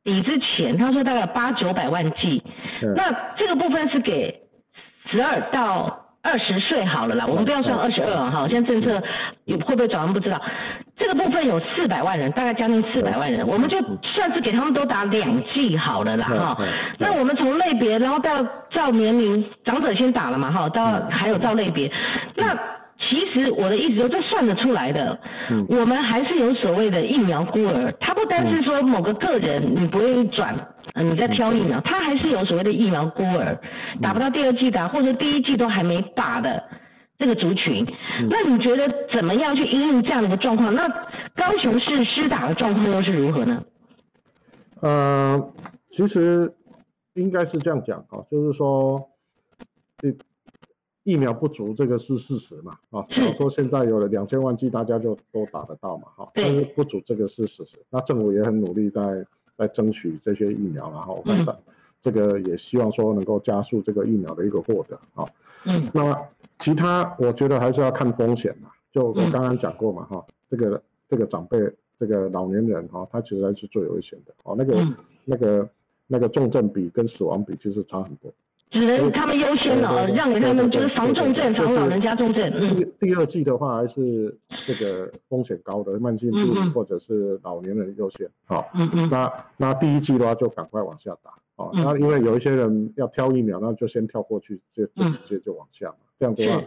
[0.03, 2.43] 底之前，他说大概八九百万剂。
[2.95, 4.39] 那这个部分是给
[5.09, 6.04] 十二到。
[6.25, 9.01] 二十岁好了啦，我们不要算二十二哈，现在政策
[9.45, 10.41] 有会不会转弯不知道。
[10.97, 16.57] 这个部分有四百万人，大概将近四百万人，我们就算是给他们都打两剂好了啦哈。
[16.97, 21.91] 那我们从类别，然后到照年龄，长者先打了嘛哈，到还有照类别，
[22.35, 22.57] 那。
[23.07, 25.19] 其实我的意思说，这算得出来的。
[25.49, 25.65] 嗯。
[25.69, 30.55] 我们还是有所谓的疫苗孤儿，他不单是说某个个人你不愿意转，
[30.95, 33.59] 你在挑疫苗，他还是有所谓的疫苗孤儿，
[34.01, 36.63] 打不到第二季打，或者第一季都还没打的
[37.19, 37.85] 这个族群。
[38.29, 40.73] 那你觉得怎么样去应对这样的一个状况？
[40.73, 40.87] 那
[41.35, 43.63] 高雄市施打的状况又是如何呢？
[44.81, 45.49] 呃，
[45.95, 46.53] 其实
[47.13, 49.09] 应该是这样讲哈，就是说
[49.99, 50.15] 这。
[51.05, 52.79] 疫苗不足，这个是事实嘛？
[52.89, 56.07] 啊，假如说现在有了两千万剂，大家就都打得到嘛？
[56.17, 57.77] 哈，但是不足这个是事实。
[57.91, 59.23] 那政府也很努力在
[59.55, 61.23] 在争取这些疫苗，然后
[62.01, 64.99] 这个也希望说能够加速这个疫苗的一个获得。
[65.13, 65.29] 啊，
[65.65, 66.17] 嗯，那么
[66.63, 68.71] 其他我觉得还是要看风险嘛。
[68.91, 71.59] 就我刚刚讲过嘛，哈，这个这个长辈，
[71.99, 74.33] 这个老年人哈，他其实还是最危险的。
[74.43, 74.87] 哦，那个
[75.23, 75.69] 那个
[76.07, 78.33] 那个重症比跟死亡比其实差很多。
[78.75, 82.51] 只能他们优先了，让给他们就是防重症、防老人家重症。
[82.99, 88.29] 第第二季的话，还是这个风险高的慢性病或者是老年人优先。
[88.43, 89.09] 好，嗯嗯。
[89.09, 91.31] 那那第一季的话，就赶快往下打。
[91.55, 95.95] 哦，那因为有一些人要挑疫苗，那就先跳过去，就就直接就往下嘛。
[96.19, 96.61] 这样的话，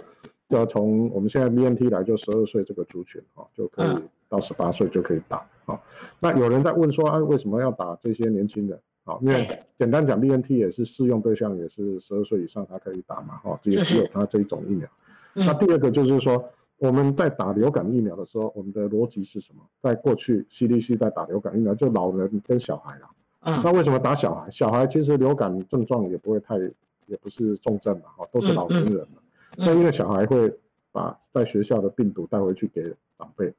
[0.48, 3.88] 要从我们现在 BNT 来，就十二岁这个族群，哈，就可以
[4.30, 5.44] 到十八岁就可以打。
[5.66, 5.78] 好，
[6.20, 8.80] 那有人在问说，啊，为什么要打这些年轻人？
[9.08, 14.86] 好，因为简单讲，B N T 也是适用对象，也是十二岁以上才可以打嘛，哈，也只有它这一种疫苗。
[15.32, 16.44] 那第二个就是说，
[16.76, 19.62] 我们在打流感疫苗的时候，我们的逻辑是什么？
[19.80, 23.08] 在过去 C D C 在打流感疫苗，就老人跟小孩啊。
[23.44, 23.62] 嗯。
[23.64, 24.50] 那为什么打小孩？
[24.50, 26.58] 小孩其实流感症状也不会太，
[27.06, 29.22] 也不是重症嘛，哈，都是老年人嘛。
[29.56, 30.52] 那因为小孩会
[30.92, 32.82] 把在学校的病毒带回去给
[33.16, 33.50] 长辈。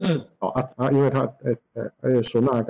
[0.00, 0.20] 嗯。
[0.40, 2.60] 哦啊啊，因为他，诶诶，而且说那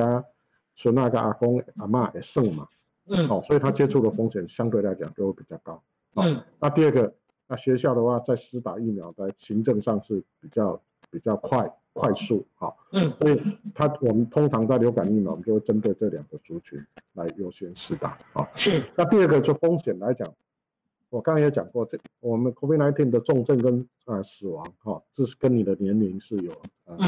[0.76, 0.82] 个。
[0.82, 2.68] 说那个阿公阿妈也剩嘛，
[3.08, 5.82] 嗯，好，所以他接触的风险相对来讲就会比较高，
[6.14, 7.12] 嗯，那第二个，
[7.48, 13.42] 那学校的话在施打疫苗在行政上是比较比较快快速，好，嗯，所以
[13.74, 16.78] 他我们通常在流感疫苗，我们就会针对这两个族群
[17.14, 20.32] 来优先施打，啊，是，那第二个就风险来讲。
[21.08, 26.52] 我刚刚也讲过，这我们 COVID-19 的重症跟啊死亡，哈，这是跟你的年龄是有
[26.84, 26.98] 啊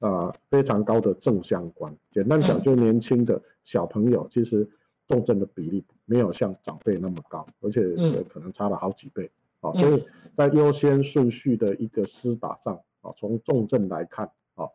[0.00, 1.96] 啊非常高的正相关。
[2.12, 4.68] 简单讲，就年轻的小朋友，其实
[5.06, 7.80] 重症的比例没有像长辈那么高，而且
[8.24, 9.30] 可能差了好几倍。
[9.60, 10.04] 啊，所以
[10.36, 14.66] 在优先顺序的一个施打上，啊，从重症来看，啊，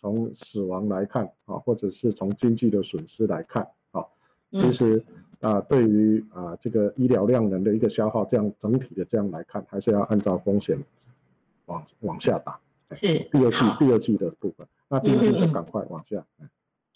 [0.00, 4.02] 从死亡来看，啊，或者是从经济的损失来看，啊，
[4.50, 5.04] 其实。
[5.44, 10.78] 啊，对于啊这个医疗量能的一个消耗，这样整体的这样来看，还是要按照风险
[11.66, 12.58] 往往下打。
[13.00, 16.22] 是第二季第二季的部分，那第二季就赶快往下。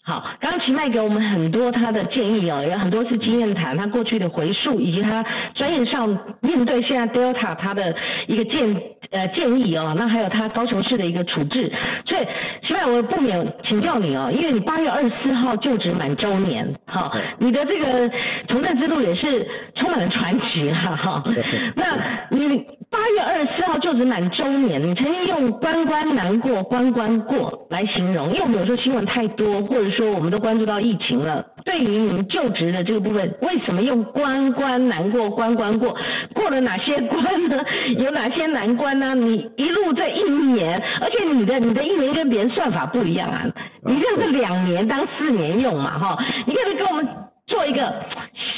[0.01, 6.07] 好，刚刚齐麦给我们很多他的建议哦，有很多是经验谈，他过去的回溯，以及他专业上
[6.41, 7.93] 面对现在 Delta 他的
[8.27, 8.73] 一个建
[9.11, 11.71] 呃建议哦，那还有他高雄市的一个处置。
[12.05, 12.27] 所以
[12.65, 18.09] 齐麦，我不免请教你哦，因为你八月二十四号就职满周年，哈，你的这个
[18.47, 21.23] 从政之路也是充满了传奇哈哈。
[21.75, 22.65] 那你。
[22.91, 31.45] 八月二十四号就职满周年，你曾经用“关关难过关关过”来形容，因为我们有时候新闻太多，或者说我们都关注到疫情了。
[31.65, 35.95] 对于你们就职的这个部分，为什么用“关关难过关关过”？
[36.33, 37.63] 过了哪些关呢？
[37.97, 39.13] 有哪些难关呢？
[39.15, 43.45] 你一路这一年，而且你的你的一年跟别人算法不一样啊，
[43.83, 46.17] 你这是两年当四年用嘛，哈？
[46.45, 47.07] 你可以跟我们
[47.47, 47.93] 做一个。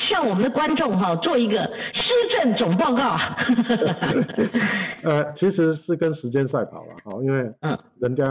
[0.09, 1.57] 向我们的观众哈做一个
[1.93, 3.17] 施政总报告。
[5.03, 8.25] 呃，其实是跟时间赛跑了哈，因为嗯，人家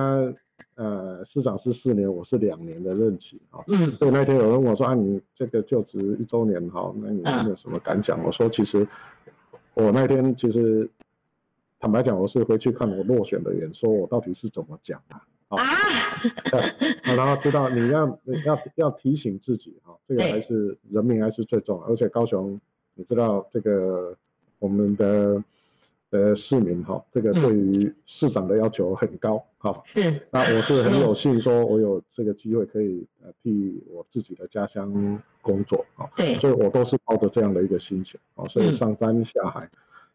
[0.81, 8.19] 呃市长是四年，我是两年的任期哈，嗯，所以那天有人问我说啊，你这个就职一周年哈，那你有什么感想？
[8.25, 8.89] 我说其实
[9.75, 10.89] 我那天其实
[11.79, 15.17] 坦白讲，我是回去看我落选的演说，我到底是怎么讲的。
[15.49, 15.61] 啊，
[17.15, 18.07] 然后知道你要
[18.47, 22.59] 要要提醒自己哈，这个还是人民还是最重要，而且高雄，
[22.95, 24.17] 你知道这个
[24.59, 25.43] 我们的
[26.11, 39.69] 呃市民哈，这个对于市长的要求很高哈，是，那我是很有幸说，我有这个机会可以呃替我自己的家乡工作啊，对，所以我都是抱着这样的一个心情啊，所以上山下海，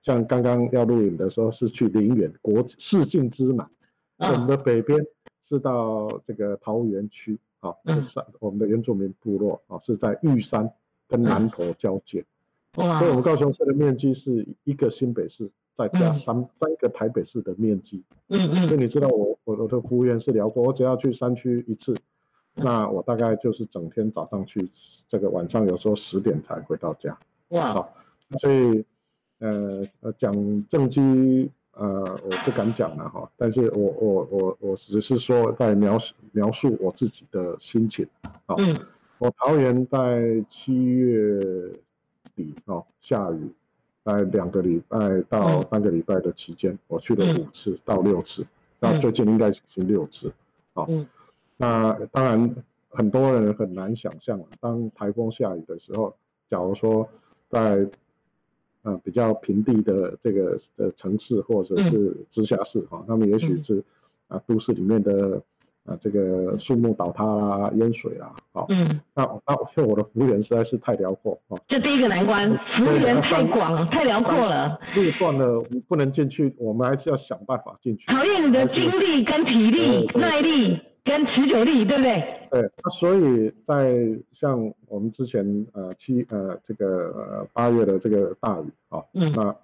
[0.03, 3.69] 像刚刚要录影的时候是去林远国市境之南，
[4.17, 5.05] 我们的北边。
[5.47, 10.67] 是到这个桃园区啊，是我们的原住民部落啊，是在玉山
[11.07, 12.25] 跟南投交界，
[12.73, 15.47] 所以我们高雄市的面积是一个新北市
[15.77, 18.03] 再加三三个台北市的面积。
[18.29, 18.67] 嗯嗯。
[18.67, 21.95] 所以你知道我我我的服务员是聊过，我只要去山区一次，
[22.53, 24.69] 那我大概就是整天早上去，
[25.09, 27.17] 这个晚上有时候十点才回到家。
[27.49, 27.87] 哇。
[28.39, 28.85] 所以
[29.39, 30.33] 呃呃讲
[30.69, 31.51] 正机。
[31.77, 38.55] 呃，我不敢讲了哈，但是我我我我只是说在描述描述我自己的心情啊。
[38.57, 38.79] 嗯。
[39.17, 41.77] 我桃园在七月
[42.33, 43.51] 底哦，下雨，
[44.05, 48.45] 在两个礼拜到三个礼拜的期间，我去了五次到六次，
[48.79, 50.31] 那最近应该是六次
[50.75, 50.85] 啊。
[50.87, 51.07] 嗯。
[51.57, 52.55] 那当然
[52.89, 56.15] 很多人很难想象，当台风下雨的时候，
[56.51, 57.09] 假如说
[57.49, 57.89] 在
[58.83, 63.83] 啊，比较平地的这个呃城市或者是直辖市哈，他们也许是
[64.27, 65.41] 啊都市里面的
[65.85, 75.45] 啊这个树木倒塌啦、淹水啦，好，嗯，那那像我的服务员实在是太辽阔啊，这第一个难关，服务员太广、太辽阔了，路段呢
[75.87, 80.79] 不能进去，我们还是要想办法进去，考验你的精力跟体力、耐力。
[81.05, 82.13] 跟持久力，对不对？
[82.49, 83.95] 对，那所以在
[84.33, 89.55] 像我们之前呃七呃这个呃八月的这个大雨啊，嗯，那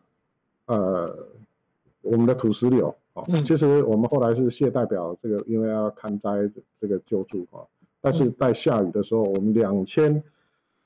[0.67, 1.17] 呃
[2.03, 6.30] 我们的土石流啊，嗯，其实我们后来是谢代表这个，因为要看灾
[6.80, 7.64] 这个救助啊，
[8.01, 10.24] 但是在下雨的时候，我们两千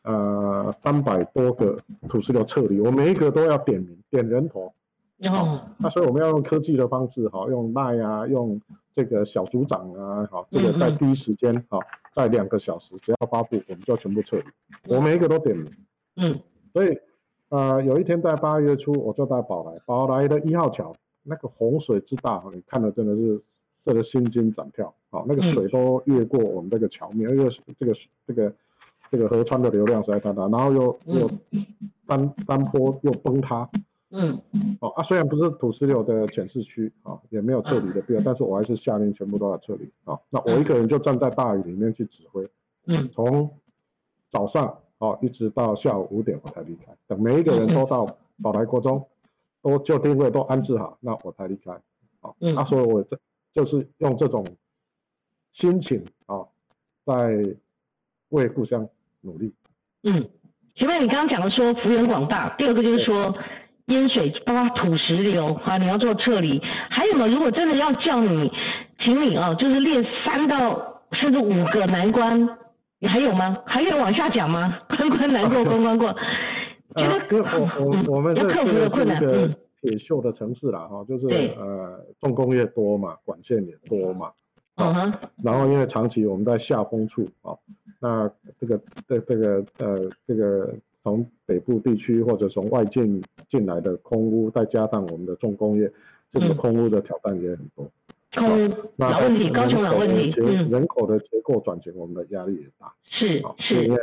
[0.03, 1.77] 呃三百多个
[2.09, 4.73] 土石流撤离，我每一个都要点名点人头。
[5.19, 8.59] 哦，那所以我们要用科技的方式，哈，用麦啊，用
[8.95, 11.79] 这个小组长啊，哈，这个在第一时间，哈，
[12.13, 14.43] 在两个小时只要发布，我们就全部撤离。
[14.87, 15.71] 我每一个都点名。
[16.17, 16.39] 嗯。
[16.73, 16.97] 所以，
[17.47, 20.93] 呃，有一天在八月初，我就在宝来，宝来的一号桥，
[21.25, 23.41] 那个洪水之大，你看的真的是
[23.83, 27.93] 这个心惊胆跳，哦，那个水都越过我们这个桥面，因为这个
[28.25, 28.53] 这个
[29.11, 31.29] 这个河川的流量实在太大，然后又又
[32.07, 33.69] 单单坡又崩塌。
[34.11, 34.39] 嗯，
[34.79, 39.91] 哦啊，虽然不是土石流的显示区啊，也没有撤离的必要，但是我还是下令全部都要撤离。
[40.05, 40.17] 啊。
[40.29, 42.47] 那我一个人就站在大雨里面去指挥，
[42.85, 43.49] 嗯，从
[44.31, 49.05] 早上哦一直到下午五点我才离开，等每一个人都到宝来国中，
[49.65, 51.71] 都就定位都安置好，那我才离开。
[52.21, 53.19] 啊，嗯，他说我这
[53.51, 54.45] 就是用这种
[55.53, 56.45] 心情啊，
[57.03, 57.55] 在
[58.29, 58.87] 为故乡
[59.21, 59.51] 努力。
[60.03, 60.29] 嗯，
[60.75, 63.35] 前面你刚刚讲的说幅员广大，第二个就是说。
[63.89, 66.59] 淹水，包括土石流啊，你要做撤离。
[66.89, 68.51] 还有呢，如果真的要叫你，
[68.97, 72.33] 请你啊，就是列三到甚至五个难关，
[72.97, 73.55] 你还有吗？
[73.67, 74.75] 还有往下讲吗？
[74.89, 76.15] 关关难过 关关过。
[76.95, 81.27] 呃，我我我们是克服的困难，嗯，铁锈的城市啦，哈，就是
[81.57, 84.31] 呃重工业多嘛，管线也多嘛，
[84.77, 87.55] 嗯然后因为长期我们在下风处啊，
[87.99, 88.29] 那
[88.59, 90.73] 这个这这个呃这个。
[91.05, 95.87] 从北部地区或者从外境进来的空屋，再加上我们的重工业，
[96.33, 97.87] 这个空屋的挑战也很多。
[98.33, 102.91] 空老问题，高雄老问题，嗯，人口的结构转型，我们的压力也大。
[103.03, 103.99] 是是，因为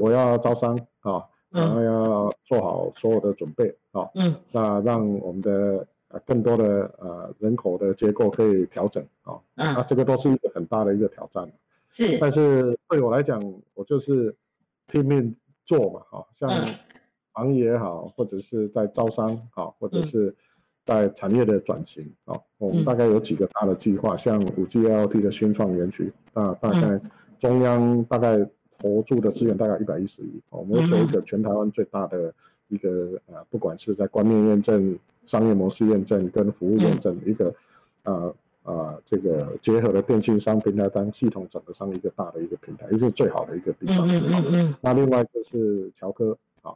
[0.00, 5.86] 我要招商啊，然后要做好所有的准备啊，嗯，那让我们的
[6.24, 11.50] 更多的呃人口的结构可以调整啊，嗯，那这个都是一个很大的一个挑战。
[11.94, 13.40] 是，但是对我来讲，
[13.74, 14.34] 我就是
[14.86, 15.36] 拼命。
[15.66, 16.50] 做嘛，哈像
[17.32, 20.34] 行业也好，或者是在招商好，或者是
[20.84, 27.00] 在产业的转型啊，我们大概有几个大的计划，像五 G L T 的新创园区，大大概
[27.38, 28.36] 中央大概
[28.80, 32.32] 投注的资源大概一百一十亿，我们做一个全台湾最大的
[32.68, 37.54] 一个呃，不管是在观念验证、商业模式验证跟服务验证一个
[38.04, 38.34] 呃。
[38.62, 44.06] 呃，这个结合了电信商、平台单、系统整合上一个大的一个平台，也是最好的一个地方。
[44.06, 46.70] 嗯嗯嗯那另外就是乔科，啊，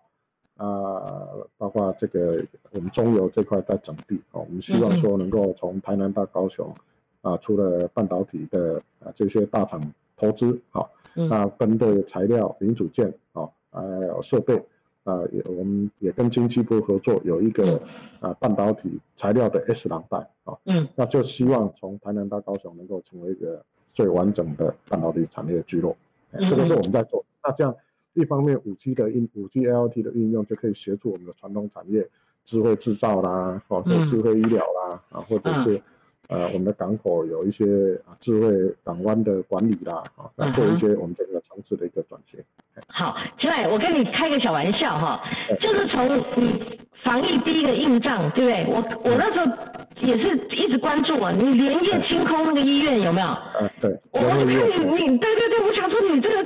[0.57, 1.29] 啊，
[1.59, 6.75] 包括这个我们中游这块在整地，啊，我们希望说能够从台南到高雄，
[7.21, 10.81] 啊，除了半导体的啊这些大厂投资，啊，
[11.15, 14.57] 那分的材料、零组件，啊，还有设备，
[15.05, 17.81] 啊，也我们也跟经济部合作，有一个
[18.21, 25.97] 啊半导体材料的 S 廊带啊，嗯，那就希望从台南到高雄能够成为一个最完整的半导体产业聚落，
[26.33, 27.25] 这个是我们在做。
[27.43, 27.75] 那这样
[28.15, 32.09] 一方面五 G 的应五 G LT 的运用就可以协助我们的传统产业，
[32.47, 35.81] 智慧制造啦，或者智慧医疗啦，啊，或者是。
[36.29, 37.65] 呃，我们的港口有一些
[38.07, 42.41] 啊智慧港湾的管理啦，啊，来做一些我们这个城市的一个转型。
[42.89, 45.23] 好，秦伟，我跟你开个小玩笑哈，
[45.61, 48.67] 就是从你防疫第一个硬仗，对不对？
[48.69, 49.53] 我我那时候
[50.01, 53.27] 也是一直关注啊，你连夜清空那个医院有没有？
[53.29, 53.95] 啊，对。
[54.13, 56.39] 我看你你对对对，我想说你这个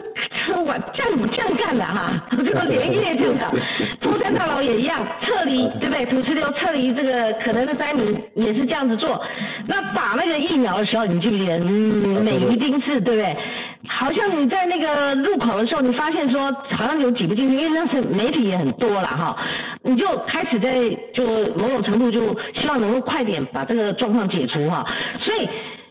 [0.65, 3.61] 我这样这样干的哈，这个连夜这样的，
[4.03, 6.05] 中山大佬也一样撤离，对不对？
[6.07, 9.23] 土石流撤离这个可能的灾民也是这样子做。
[9.71, 11.59] 那打那个疫苗的时候，你记不记得？
[11.59, 13.37] 嗯，美宜丁市，对不对？
[13.87, 19.37] 好像你在那个入口的时候，你发现说好像有挤不进去，因为那时媒体也很多了哈，
[19.83, 20.73] 你就开始在
[21.13, 24.87] 就某种程度就希望能够快点把这个状况解除哈。
[25.21, 25.47] 所以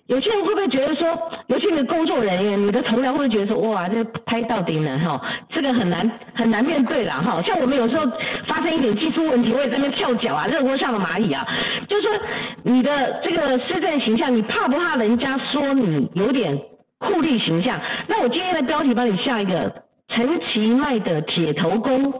[0.07, 1.07] 有些人会不会觉得说，
[1.47, 6.03] 尤其你的工作人员，你的同僚会觉得说，哇，这拍到顶了哈，这个很难
[6.37, 7.41] 很难面对了哈。
[7.41, 8.05] 像我们有时候
[8.47, 11.45] 发生一点技术问题，我也在那边跳脚啊，热锅上的蚂蚁啊，
[11.89, 12.11] 就是说
[12.63, 16.57] 你的这个施政形象，你怕不怕人家说你有点？
[16.99, 19.71] 酷吏形象，那我今天的标题帮你下一个
[20.07, 22.11] 陈其迈的铁头功，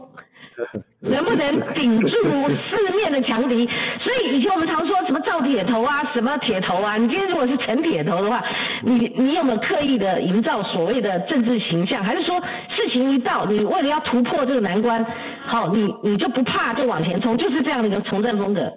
[1.00, 3.64] 能不能顶住四面的强敌？
[4.00, 8.42] 所以以前我们常说什么造铁头啊，什么铁头啊，你今天如果是陈铁头的话，
[8.82, 12.02] 你你有没有刻意的营造所谓的政治形象？
[12.02, 15.04] 还是说事情一到，你为了要突破这个难关，
[15.46, 18.72] 好，你你就不怕就往前冲，就是这样的一个从政风格？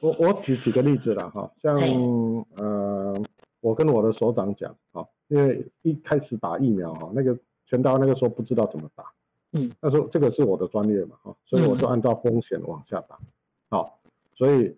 [0.00, 1.76] 我我举几个例子了哈，像
[2.56, 3.22] 呃。
[3.62, 7.38] 我跟我的所长讲，啊，因为一开始打疫苗哈，那个
[7.68, 9.04] 全刀那个时候不知道怎么打，
[9.52, 13.18] 嗯，那时候这个是我的专业嘛，哈，所以我就按照风险往下打，
[13.70, 13.98] 好，
[14.34, 14.74] 所以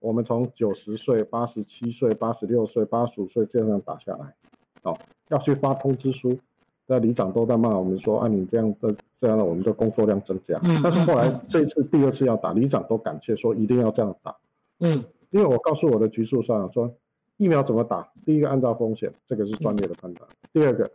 [0.00, 4.34] 我们从九十岁、八十七岁、八十六岁、八十五岁这样打下来，
[4.82, 4.98] 好，
[5.28, 6.38] 要去发通知书，
[6.86, 14.34] 那里长都在骂我们说，啊，你这样的这样的我们的工作量增加，嗯，但是后来这一次第二次要打，里长都感谢说一定要这样打，
[14.80, 16.94] 嗯，因为我告诉我的局处上说。
[17.36, 18.08] 疫苗怎么打？
[18.24, 20.30] 第一个按照风险，这个是专业的判断。
[20.52, 20.88] 第二个，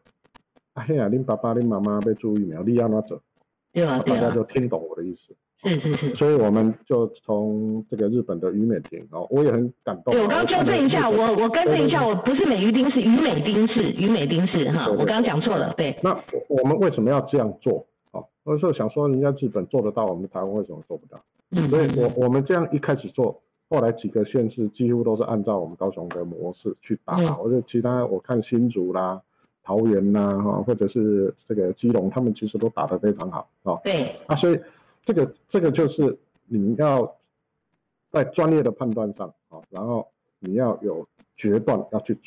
[0.87, 3.19] 哎呀，您爸爸、您妈妈被注疫苗，你要哪走？
[3.73, 5.35] 对啊，大家就听懂我的意思。
[5.61, 6.15] 是是是。
[6.15, 10.13] 所以我们就从这个日本的于美町哦，我也很感动。
[10.13, 15.73] 对，我刚刚纠正一下，我我更正一下，我不是美于丁，是于美丁是于美丁是哈，我刚刚讲错了。
[15.75, 15.99] 对。
[16.01, 16.17] 那
[16.47, 17.85] 我们为什么要这样做？
[18.11, 21.19] 哦，我是想说，人家日本做得到，我们台湾为什么做不到？
[21.51, 21.69] 嗯。
[21.69, 23.41] 所以我我们这样一开始做。
[23.69, 29.21] 后来几个县市几乎都是按照我们高雄的模式去打，我就其他我看新竹啦、
[29.69, 33.77] 桃园啦，哈，或者是这个基隆，他们其实都打得非常好，啊。
[33.83, 34.15] 对。
[34.25, 34.59] 啊，所以
[35.05, 36.17] 这个这个就是
[36.47, 37.15] 你要
[38.09, 40.07] 在专业的判断上，啊，然后
[40.39, 41.07] 你要有
[41.37, 42.17] 决断要去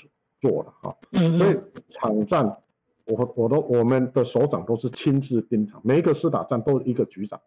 [0.40, 0.96] 做的，哈。
[1.10, 1.36] 嗯。
[1.36, 1.58] 所以
[1.90, 2.58] 场战，
[3.06, 7.40] 我我都我们的首长都是亲自盯场，每一个师打战都是一个局长。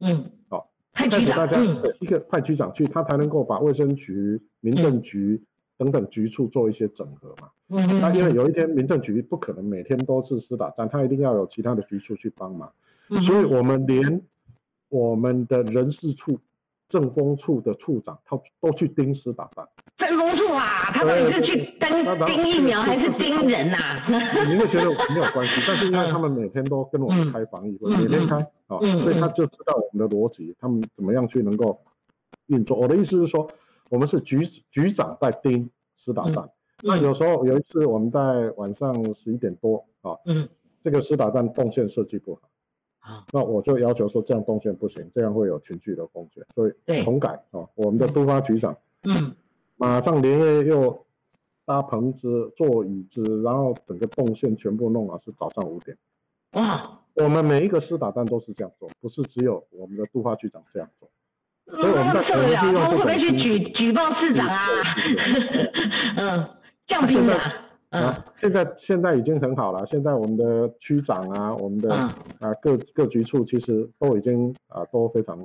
[0.00, 0.30] 嗯。
[0.48, 0.70] 好。
[0.94, 1.46] 派局长，
[2.00, 5.42] 一个派局长去，他才能够把卫生局、民政局
[5.82, 7.48] 等等局处做一些整合嘛。
[7.70, 12.70] 嗯那因为有一天民政局不可能每天都是施打战，他一定要有其他的局处去帮忙。
[13.08, 13.22] 嗯。
[13.24, 14.22] 所以我们连
[14.88, 16.38] 我们的人事处。
[16.88, 19.66] 政风处的处长，他都去盯施打仗。
[19.96, 24.04] 政风处啊，他到底是去盯盯疫苗还是盯人呐？
[24.46, 31.80] 你会觉得没有关系，但是因为他们每天都跟我们开防疫会，每天开啊，所以他就知道我们的逻辑，他们怎么样去能够
[32.48, 32.76] 运作。
[32.76, 33.50] 我的意思是说，
[33.92, 35.68] 我们是局局长在盯
[35.98, 36.48] 施打站。
[36.82, 40.48] 那有时候有一次我们在晚上十一点多啊，嗯
[40.82, 42.48] 这个施打站动线设计不好
[43.00, 43.26] 啊。
[43.34, 46.72] 那我就要求说，这样动线不行，这样会有群聚的风险，所以
[47.04, 47.68] 重改啊。
[47.74, 49.36] 我们的督发局长，嗯，
[49.76, 51.04] 马上连夜又
[51.66, 55.98] 搭棚子、坐椅子，然后整个动线全部弄好，是早上五点。
[56.52, 56.98] 哇！
[57.16, 61.10] 我们每一个师打站都是这样做，不是只有我们的督发局长这样做。
[61.66, 62.80] 所以我们受得了？
[62.80, 64.66] 他会不会去举举报市长啊？
[66.16, 66.48] 嗯，
[66.86, 67.38] 降兵啊。
[67.90, 69.86] 啊，现在现在已经很好了。
[69.90, 75.38] 现在我们的区长啊，我们的啊各各局处其实都已经啊都非常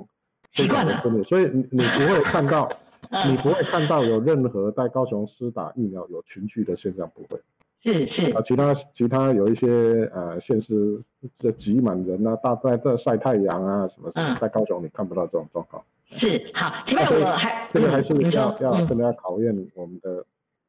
[0.54, 2.66] 习惯了，所以你你不会看到，
[3.28, 7.38] 你不会看到有任何在高雄施打疫苗有群聚的现象，不会。
[7.82, 8.32] 是是。
[8.32, 11.02] 啊，其他其他有一些呃现实
[11.38, 15.82] 这挤满人啊，大在这晒太阳啊什么，在高雄你看不到这种状况。
[16.16, 20.24] 是好，另外我还这个还是要要真的要考验我们的。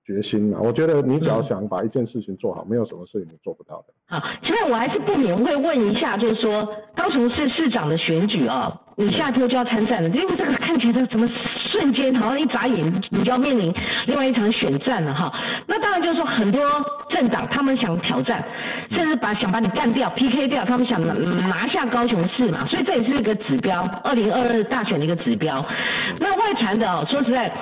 [0.10, 0.57] 决心啊！
[0.60, 3.93] 我觉得你只要想把一件事情做好，没有什么事情你做不到的。
[4.07, 11.30] 好，现在我还是不免会问一下，就是说高雄市市长的选举啊，你下周就要参战了，因为这个看起来怎么
[11.72, 13.72] 瞬间好像一眨眼你就要面临
[14.07, 15.32] 另外一场选战了哈。
[15.68, 16.60] 那当然就是说很多
[17.12, 18.43] 政党他们想挑战，
[18.89, 20.99] 甚至把想把你干掉 PK 掉，他们想
[21.47, 25.64] 拿下高雄市嘛，所以这也是一个指标，二零二二大选的一个指标。
[26.20, 27.53] 那外传的哦，说实在。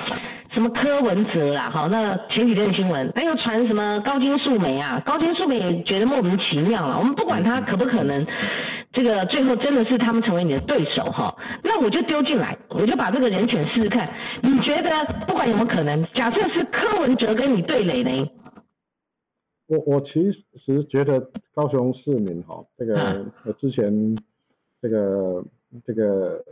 [0.57, 4.99] 什么柯文哲啦，好，那前几天的新闻，那又传什么高金素梅啊？
[5.05, 6.97] 高金素梅也觉得莫名其妙了。
[6.97, 8.25] 我们不管他可不可能，
[8.91, 11.35] 这个最后真的是他们成为你的对手哈？
[11.63, 14.09] 那我就丢进来，我就把这个人选试试看。
[14.41, 14.89] 你觉得
[15.27, 18.27] 不管有没有可能，假设是柯文哲跟你对垒呢？
[19.67, 20.11] 我我其
[20.65, 23.23] 实觉得高雄市民哈，这个
[23.59, 24.17] 之前
[24.81, 25.45] 这个
[25.85, 26.43] 这个。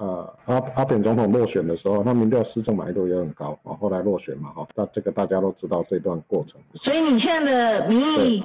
[0.00, 3.76] 啊，阿阿扁总统落选的时候，他民调市政满意度也很高啊。
[3.78, 6.58] 后来落选嘛，哈，那这个大家都知道这段过程。
[6.82, 7.44] 所以你现在
[7.80, 8.42] 的民意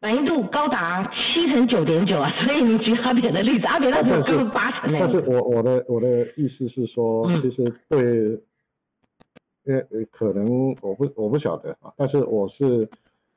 [0.00, 8.40] 满意度高达七成九点九啊，所以你举阿扁的例子，阿扁那时候刚八成但是我我的我的意思是说，其实对，
[9.64, 12.88] 因为可能我不我不晓得啊，但是我是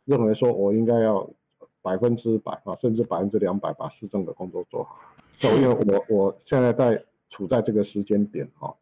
[0.05, 1.28] 认为说我应该要
[1.82, 4.99] 百分之百啊，甚至百分之两百把市政的工作做好。
[5.39, 7.03] 所以，我我现在在。
[7.30, 8.73] 处在这个时间点哈，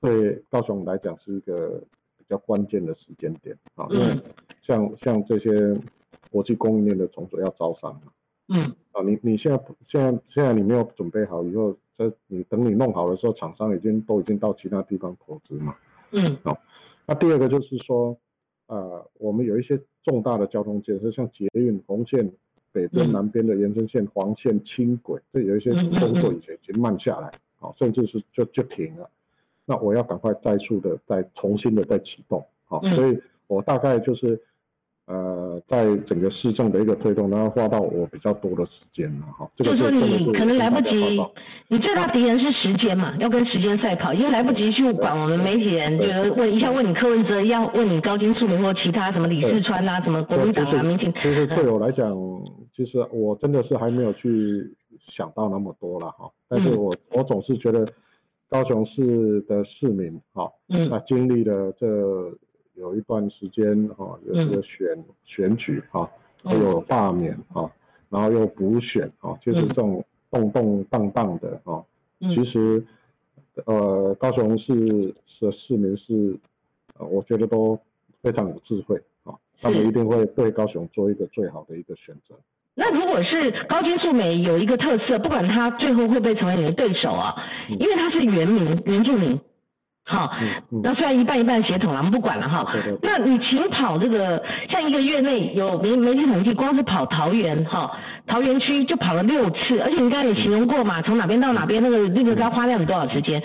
[0.00, 1.82] 对高雄来讲是一个
[2.18, 4.20] 比较关键的时间点啊，因为
[4.62, 5.78] 像像这些
[6.30, 8.12] 国际供应链的重组要招商嘛，
[8.48, 15.76] 嗯，啊，你你现在现在现在你没有准备好，以后这你等你弄好的时候，厂商已经都已经到其他地方投资嘛，
[16.12, 16.56] 嗯，好，
[17.06, 18.16] 那第二个就是说，
[18.68, 22.32] 呃，我们有一些重大的交通建设，像捷运红线
[22.72, 27.30] 北边南边的延伸线、黄线、轻轨，这有一些工作以前已经慢下来。
[27.62, 29.08] 好，甚至是就就停了，
[29.64, 34.40] 那我要赶快再速的再重新的再启动，好，所以我大概就是
[35.06, 39.48] 呃，在整个市政的一个推动，然后花到我比较多的时间了，哈。
[39.56, 41.20] 就是说你可能来不及，
[41.68, 51.12] 你最大敌人是时间嘛，要跟时间赛跑，因为来不及去管我们媒体人，就是问一下问你柯文哲，一样问你高金素明或其他什么李世川啊，什么国民党啊，民进。
[51.22, 52.12] 其实对我来讲，
[52.74, 54.28] 其实我真的是还没有去。
[55.00, 57.86] 想到那么多了哈，但是我我总是觉得
[58.48, 61.86] 高雄市的市民哈，那经历了这
[62.74, 66.10] 有一段时间哈，有这个选选举哈，
[66.42, 67.70] 还有罢免哈，
[68.08, 71.84] 然后又补选哈，就是这种动动荡荡的哈，
[72.20, 72.84] 其实
[73.66, 76.38] 呃高雄市的市民是
[76.98, 77.78] 呃我觉得都
[78.22, 82.34] 非常有智慧啊，他们一定会对高雄做一个最好的一个选择。
[82.74, 87.34] 那如果是高金素梅有一个特色，不管她最后会不会成为你的对手啊，
[87.68, 89.38] 因为她是原民原住民。
[90.04, 90.32] 好，
[90.82, 92.66] 那虽然一半一半协同了，我们不管了哈。
[93.02, 97.88] 那你请跑这个，像一个月内有媒媒体统计，光是跑桃园哈，
[98.26, 103.40] 桃园区就跑了六次，而且你刚才也形容过嘛，从哪边到哪边，那个那个要花掉你多少时间？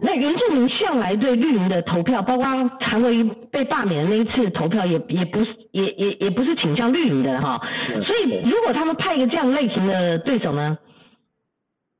[0.00, 2.46] 那原住民向来对绿营的投票，包括
[2.80, 7.60] 韩国瑜被罢免的那一次投票，也也不是也也也不是倾向绿营的哈。
[8.02, 10.78] 所以如果他们派一个这样类型的对手呢？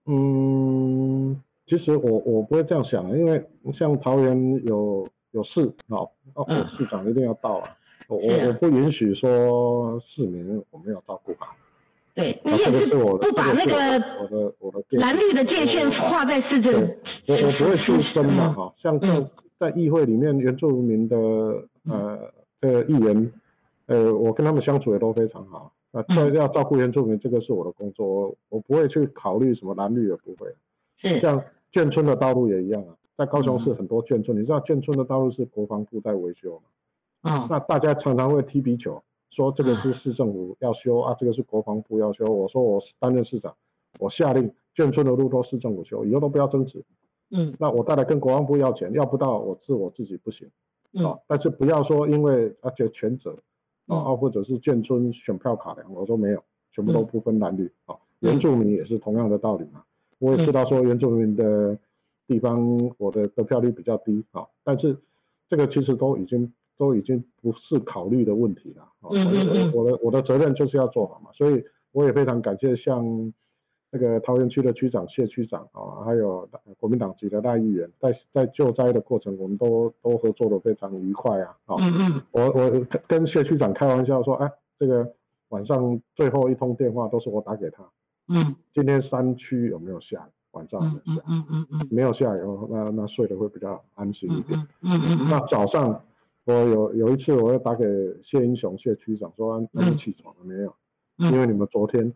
[0.09, 1.37] 嗯。
[1.69, 3.45] 其实我我不会这样想，因为
[3.75, 6.01] 像桃园有有事啊，
[6.35, 6.47] 哦
[6.77, 7.77] 市长一定要到啊，
[8.09, 11.55] 我我我不允许说市民我没有照顾好。
[12.14, 13.75] 对，你也是不把那个
[14.21, 16.75] 我的我的蓝绿的界限画在市政。
[17.29, 19.25] 我我不会去争嘛哈，像在
[19.59, 21.16] 在议会里面原住民的
[21.85, 22.19] 呃
[22.61, 23.33] 这个议员，
[23.87, 30.49] 呃我跟他们相处也都非常好，啊这要照顾原住民这个是我的工作，我不会去考虑什么蓝绿也不会。
[30.97, 31.21] 是。
[31.21, 31.45] 像。
[31.73, 37.31] 眷村的道路也一样啊，在高雄市很多眷村，你知道眷村的道路是国防部在维修吗？
[37.31, 42.25] 啊，那大家常常会踢皮球，说这个是市政府要修啊，这个是国防部要修。
[42.27, 43.55] 我说我担任市长，
[43.99, 46.85] 我下令眷村的路都市政府修，以后都不要争执。
[47.31, 50.49] 嗯，那我再来跟国防部要钱，要不到我是我自己不行。
[51.05, 53.37] 啊，但是不要说因为而且全责
[53.89, 56.43] 啊，或者是眷村选票卡量，我说没有，
[56.73, 59.83] 全部都不分蓝绿啊，原住民也是同样的道理嘛。
[60.19, 61.79] 我也知道说原住民的
[62.27, 64.97] 地方，我的得票率比较低啊，但是
[65.49, 69.09] 这个其实都已经都已经不是考虑的问题了啊。
[69.11, 69.73] 嗯嗯嗯。
[69.75, 73.33] 我的我的责任就是要做好嘛，所以我也非常感谢像
[73.91, 76.47] 那个桃园区的区长谢区长啊，还有
[76.79, 81.57] 国民党籍的大议员，在在救灾的过程，我们都都合作的非常愉快啊。
[81.79, 82.23] 嗯嗯。
[82.33, 85.11] 我我跟谢区长开玩笑说，哎，这个
[85.49, 87.83] 晚上最后一通电话都是我打给他。
[88.29, 90.29] 嗯，今天山区有没有下？
[90.53, 91.22] 晚上有下？
[91.26, 94.59] 嗯嗯嗯，没有下雨，那那睡得会比较安心一点。
[94.81, 95.29] 嗯嗯嗯。
[95.31, 96.03] 那早上，
[96.45, 97.85] 我有有一次，我要打给
[98.24, 100.74] 谢英雄谢区长说：“你们起床了没有？
[101.18, 102.12] 因为你们昨天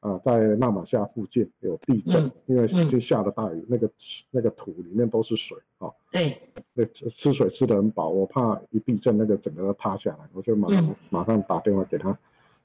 [0.00, 3.90] 啊在纳马夏附近有地震，因为就下了大雨，那个
[4.30, 5.90] 那个土里面都是水啊。
[6.12, 6.40] 对，
[6.74, 12.10] 那吃水吃的很饱，我怕一地震那个整个塌下来，我就马上马上打电话给他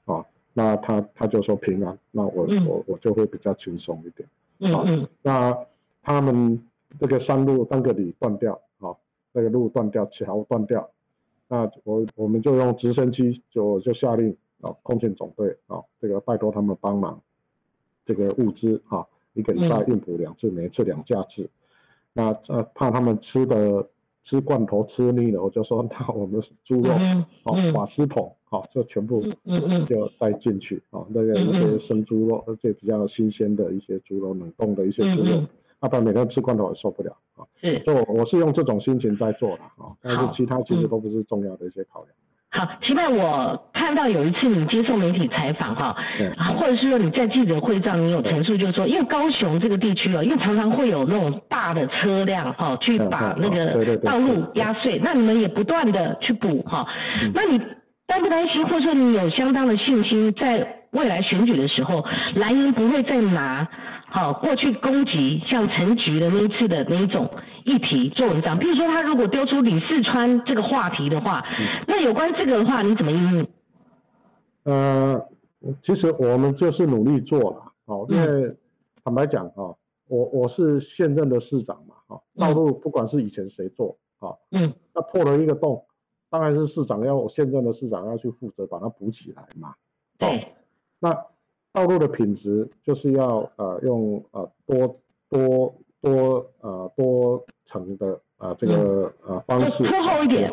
[0.04, 0.24] 啊。
[0.54, 4.28] 那他他就说平安，那我我我就会比较轻松一点。
[4.58, 5.56] 嗯那
[6.02, 6.62] 他们
[7.00, 8.94] 这个山路三个里断掉，啊，
[9.32, 10.90] 那个路断掉，桥断掉，
[11.48, 17.20] 那我我们就用直升机就就下令啊，空勤总队啊，这个拜托他们帮忙，
[18.04, 21.48] 这个物资啊，一个礼拜运补两次，每次两架次。
[22.12, 23.88] 那呃怕他们吃的
[24.24, 26.92] 吃罐头吃腻了，我就说那我们猪肉，
[27.44, 28.36] 啊瓦斯桶。
[28.52, 29.24] 好，就全部
[29.88, 35.42] 就带进去啊，那个一些生猪肉，而且比较新鲜的一些猪肉，冷冻的一些猪肉，
[35.80, 37.48] 要不然每天吃罐头也受不了啊。
[37.58, 42.12] 是，就我是用这种心情在做的啊，但是其他其实都不是重要的一些考量。
[42.50, 45.96] 好，奇怪我看到有一次你接受媒体采访哈，
[46.36, 56.86] 啊，或者是说你在记者会上你有陈述，就是说，因为高雄这个地区哦，因为常常会有那种大的车辆哈，去把那个道路压碎，那你们也不断的去补哈，
[57.32, 57.58] 那你。
[58.12, 62.04] 担不担心，或者说你有相当的信心，在未来选举的时候，
[62.34, 63.66] 蓝营不会再拿
[64.06, 67.30] 好过去攻击像陈菊的那一次的那一种
[67.64, 68.58] 议题做文章。
[68.58, 71.42] 比如说，他如果丢出李四川这个话题的话，
[71.86, 73.48] 那有关这个的话，你怎么应对？
[74.64, 75.26] 呃，
[75.82, 78.54] 其实我们就是努力做了，好，因为
[79.02, 79.74] 坦白讲哈，
[80.08, 85.82] 我我是现任的市长嘛，哈，道路不管是以前谁做，哈，嗯，那破了一个洞。
[86.32, 89.74] 当然是市长要现任的市长要去负责把它补起来嘛。
[90.18, 90.48] 对。
[90.98, 91.12] 那
[91.74, 94.96] 道路的品质就是要呃用呃多
[95.28, 99.84] 多多呃多层的呃这个呃方式，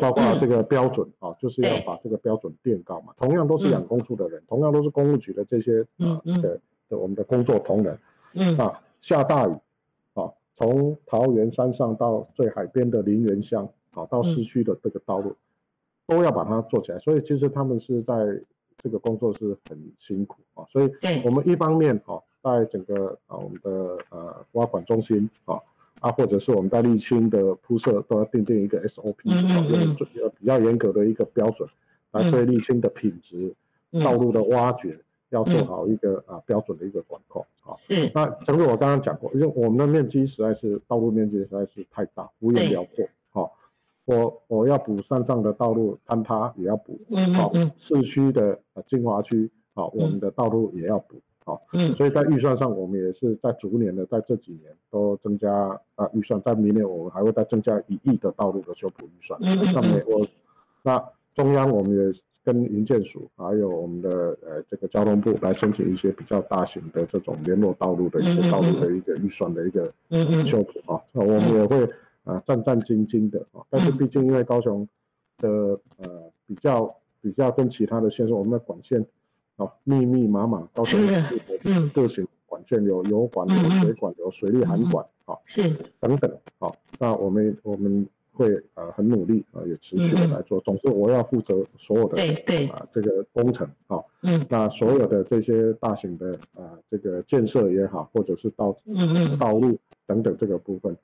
[0.02, 3.14] 包括这个标准啊，就是要把这个标准垫高嘛。
[3.16, 6.60] 同样都是两公处的人，同样都是公务局的这些呃的
[6.90, 7.98] 的我们的工作同仁。
[8.34, 8.54] 嗯。
[8.58, 9.52] 啊，下大雨
[10.12, 15.34] 啊，从桃园山上到最海边的林园乡啊，到市区的这个道路。
[16.10, 18.14] 都要把它做起来，所以其实他们是在
[18.82, 20.90] 这个工作是很辛苦啊，所以
[21.24, 25.56] 我们一方面啊，在整个啊我们的呃挖管中心啊
[26.00, 29.94] 啊，或者是我们在沥青的铺设都要定定一个 SOP，用
[30.38, 31.68] 比较严格的一个标准
[32.10, 33.54] 来对沥青的品质、
[34.02, 34.98] 道路的挖掘
[35.28, 37.76] 要做好一个啊标准的一个管控啊。
[37.88, 38.10] 嗯。
[38.14, 43.06] 那正如我刚刚讲过，因为我们的面积实在是道路面积实在是太大，幅员辽阔。
[44.10, 46.98] 我我要补山上的道路坍塌也要补，
[47.36, 48.58] 好，市区的
[48.88, 59.38] 精华区，好，我们的道路也要补，好，嗯，所以在预算上，我们也是在逐年的在这几年都增加啊预算，在明年我们还会再增加一亿的道路的修补预算。
[59.42, 60.26] 嗯嗯那美国，
[60.82, 61.00] 那
[61.36, 69.92] 中央我们也跟营建署还有我们的呃这个交通部来申请一些比较大型的这种联络道路的一些道路的一个预算的一个
[70.50, 71.88] 修补啊，那我们也会。
[72.30, 74.86] 啊，战战兢兢的啊，但是毕竟因为高雄
[75.38, 75.48] 的
[75.98, 79.04] 呃比较比较跟其他的县市，我们的管线
[79.56, 81.90] 啊密密麻麻，高雄是嗯。
[81.92, 85.74] 各型管线有油管有水管有水利涵管啊是。
[85.98, 92.66] 等等啊，那我们我们会呃很努力啊也持续的来做，总之我要负责所有的对对。
[92.68, 94.46] 啊这个工程啊嗯。
[94.48, 99.38] 那所有的这些大型的啊这个建设也好，或者是道嗯嗯。
[99.38, 99.76] 道路
[100.06, 100.96] 等等这个部分。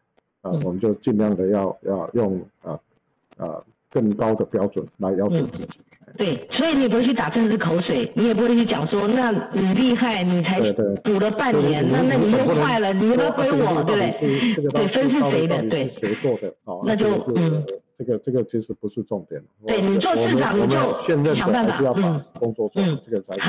[0.47, 2.79] 啊，我们就尽量的要要用啊
[3.37, 5.69] 啊更高的标准来要求自己。
[6.17, 10.59] 对，所以你不会去打政治口水，你也不会去讲说，那你厉害，你才
[11.05, 14.15] 补了半年，那那你又坏了，你又要归我，对不对？
[14.73, 15.63] 对，分是谁的？
[15.69, 16.55] 对，谁做的？
[16.65, 17.65] 哦，那就嗯。
[17.99, 19.43] 这个这个其实不是重点。
[19.67, 23.43] 对你做市长，你就想办法，嗯，工作做，这个才是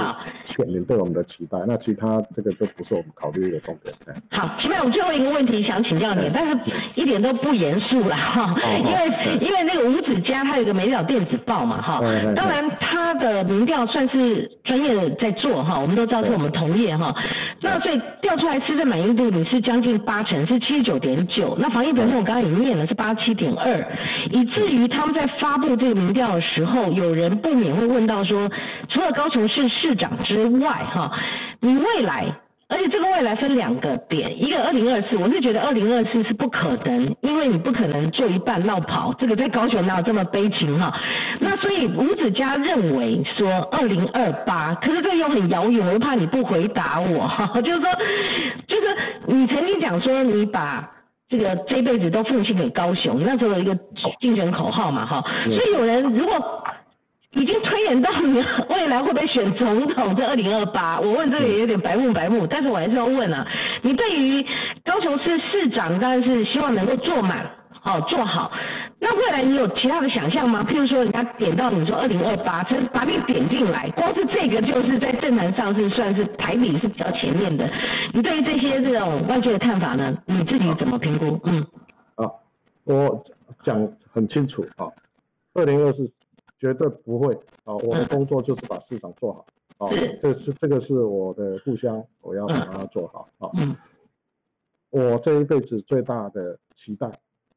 [0.56, 1.58] 选民对我们的期待。
[1.68, 3.94] 那其他这个都不是我们考虑的重点。
[4.32, 6.58] 好，前面我最后一个问题想请教你，但是
[6.96, 12.00] 一点都不严肃了哈，因为因为那个吴子嘉他有个《美岛电子报》嘛哈，
[12.34, 17.14] 当然他的民调算是专业的在做哈，我们都知道是我们同业哈，
[17.62, 24.37] 那所以调出来市政满意度你是将近八成，是七十九点九，那防疫本身我刚刚已经念了是八七点二。
[24.38, 28.48] 以至于他们在发布这个民调的时候，有人不免会问到说，
[28.88, 31.12] 除了高雄市市长之外，哈，
[31.60, 32.32] 你未来，
[32.70, 40.94] 而且这个未来分两个点，一个二零二四，我是觉得二零二四是不可能，因为你不可能就一半绕跑，这个在高雄哪有这么悲情哈？
[41.40, 47.90] 那所以吴子嘉认为说二零二八，可是这又很遥远，我又怕你不回答我哈，就是说，
[48.68, 50.88] 就是你曾经讲说你把。
[51.30, 53.78] 这个这辈子都奉献给高雄，那时候有一个
[54.22, 56.64] 竞选口号嘛，哈，所以有人如果
[57.34, 63.46] 已经推演到你未来会不会选总统，在二零二八，我问这个也有点白目白目，但是我还是要问啊，
[63.82, 64.46] 你对于
[64.86, 67.46] 高雄市市长当然是希望能够做满，
[67.84, 68.52] 哦，做好，
[69.00, 70.64] 那未来你有其他的想象吗？
[70.64, 77.70] 譬如说人家点到你说二零二八，他把你点进来，光是这个就是在政坛上是算是排比是比较前面的，
[78.14, 81.40] 你对于这些这种外界的看法呢，你自己怎么评估？
[81.46, 81.66] 嗯，
[82.16, 82.32] 啊，
[82.84, 83.24] 我
[83.64, 84.88] 讲很清楚啊，
[85.54, 86.12] 二零二四。
[86.60, 87.76] 绝对不会啊！
[87.76, 89.46] 我的工作就是把市场做好
[89.86, 89.92] 啊，
[90.24, 93.48] 这是这个是我的故乡，我要把它做好啊。
[94.90, 97.08] 我这一辈子最大的期待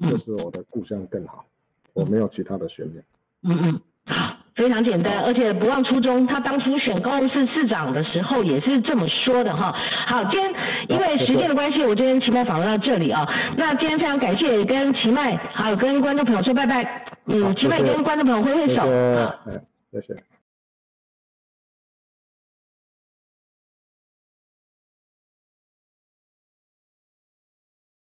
[0.09, 1.45] 就是我的故乡更好，
[1.93, 3.05] 我没有其他的悬念。
[3.43, 6.27] 嗯嗯，好，非常简单，而且不忘初衷。
[6.27, 9.75] 他当初选高雄市市长的时候也是这么说的哈。
[10.07, 10.55] 好，今天
[10.89, 13.27] 因为时间的关系，我今天奇麦访问到这里啊。
[13.57, 17.07] 那今天非常感谢跟奇麦还有跟观众朋友说拜拜。
[17.27, 18.83] 嗯，奇麦跟观众朋友挥挥手。
[19.93, 20.23] 谢谢。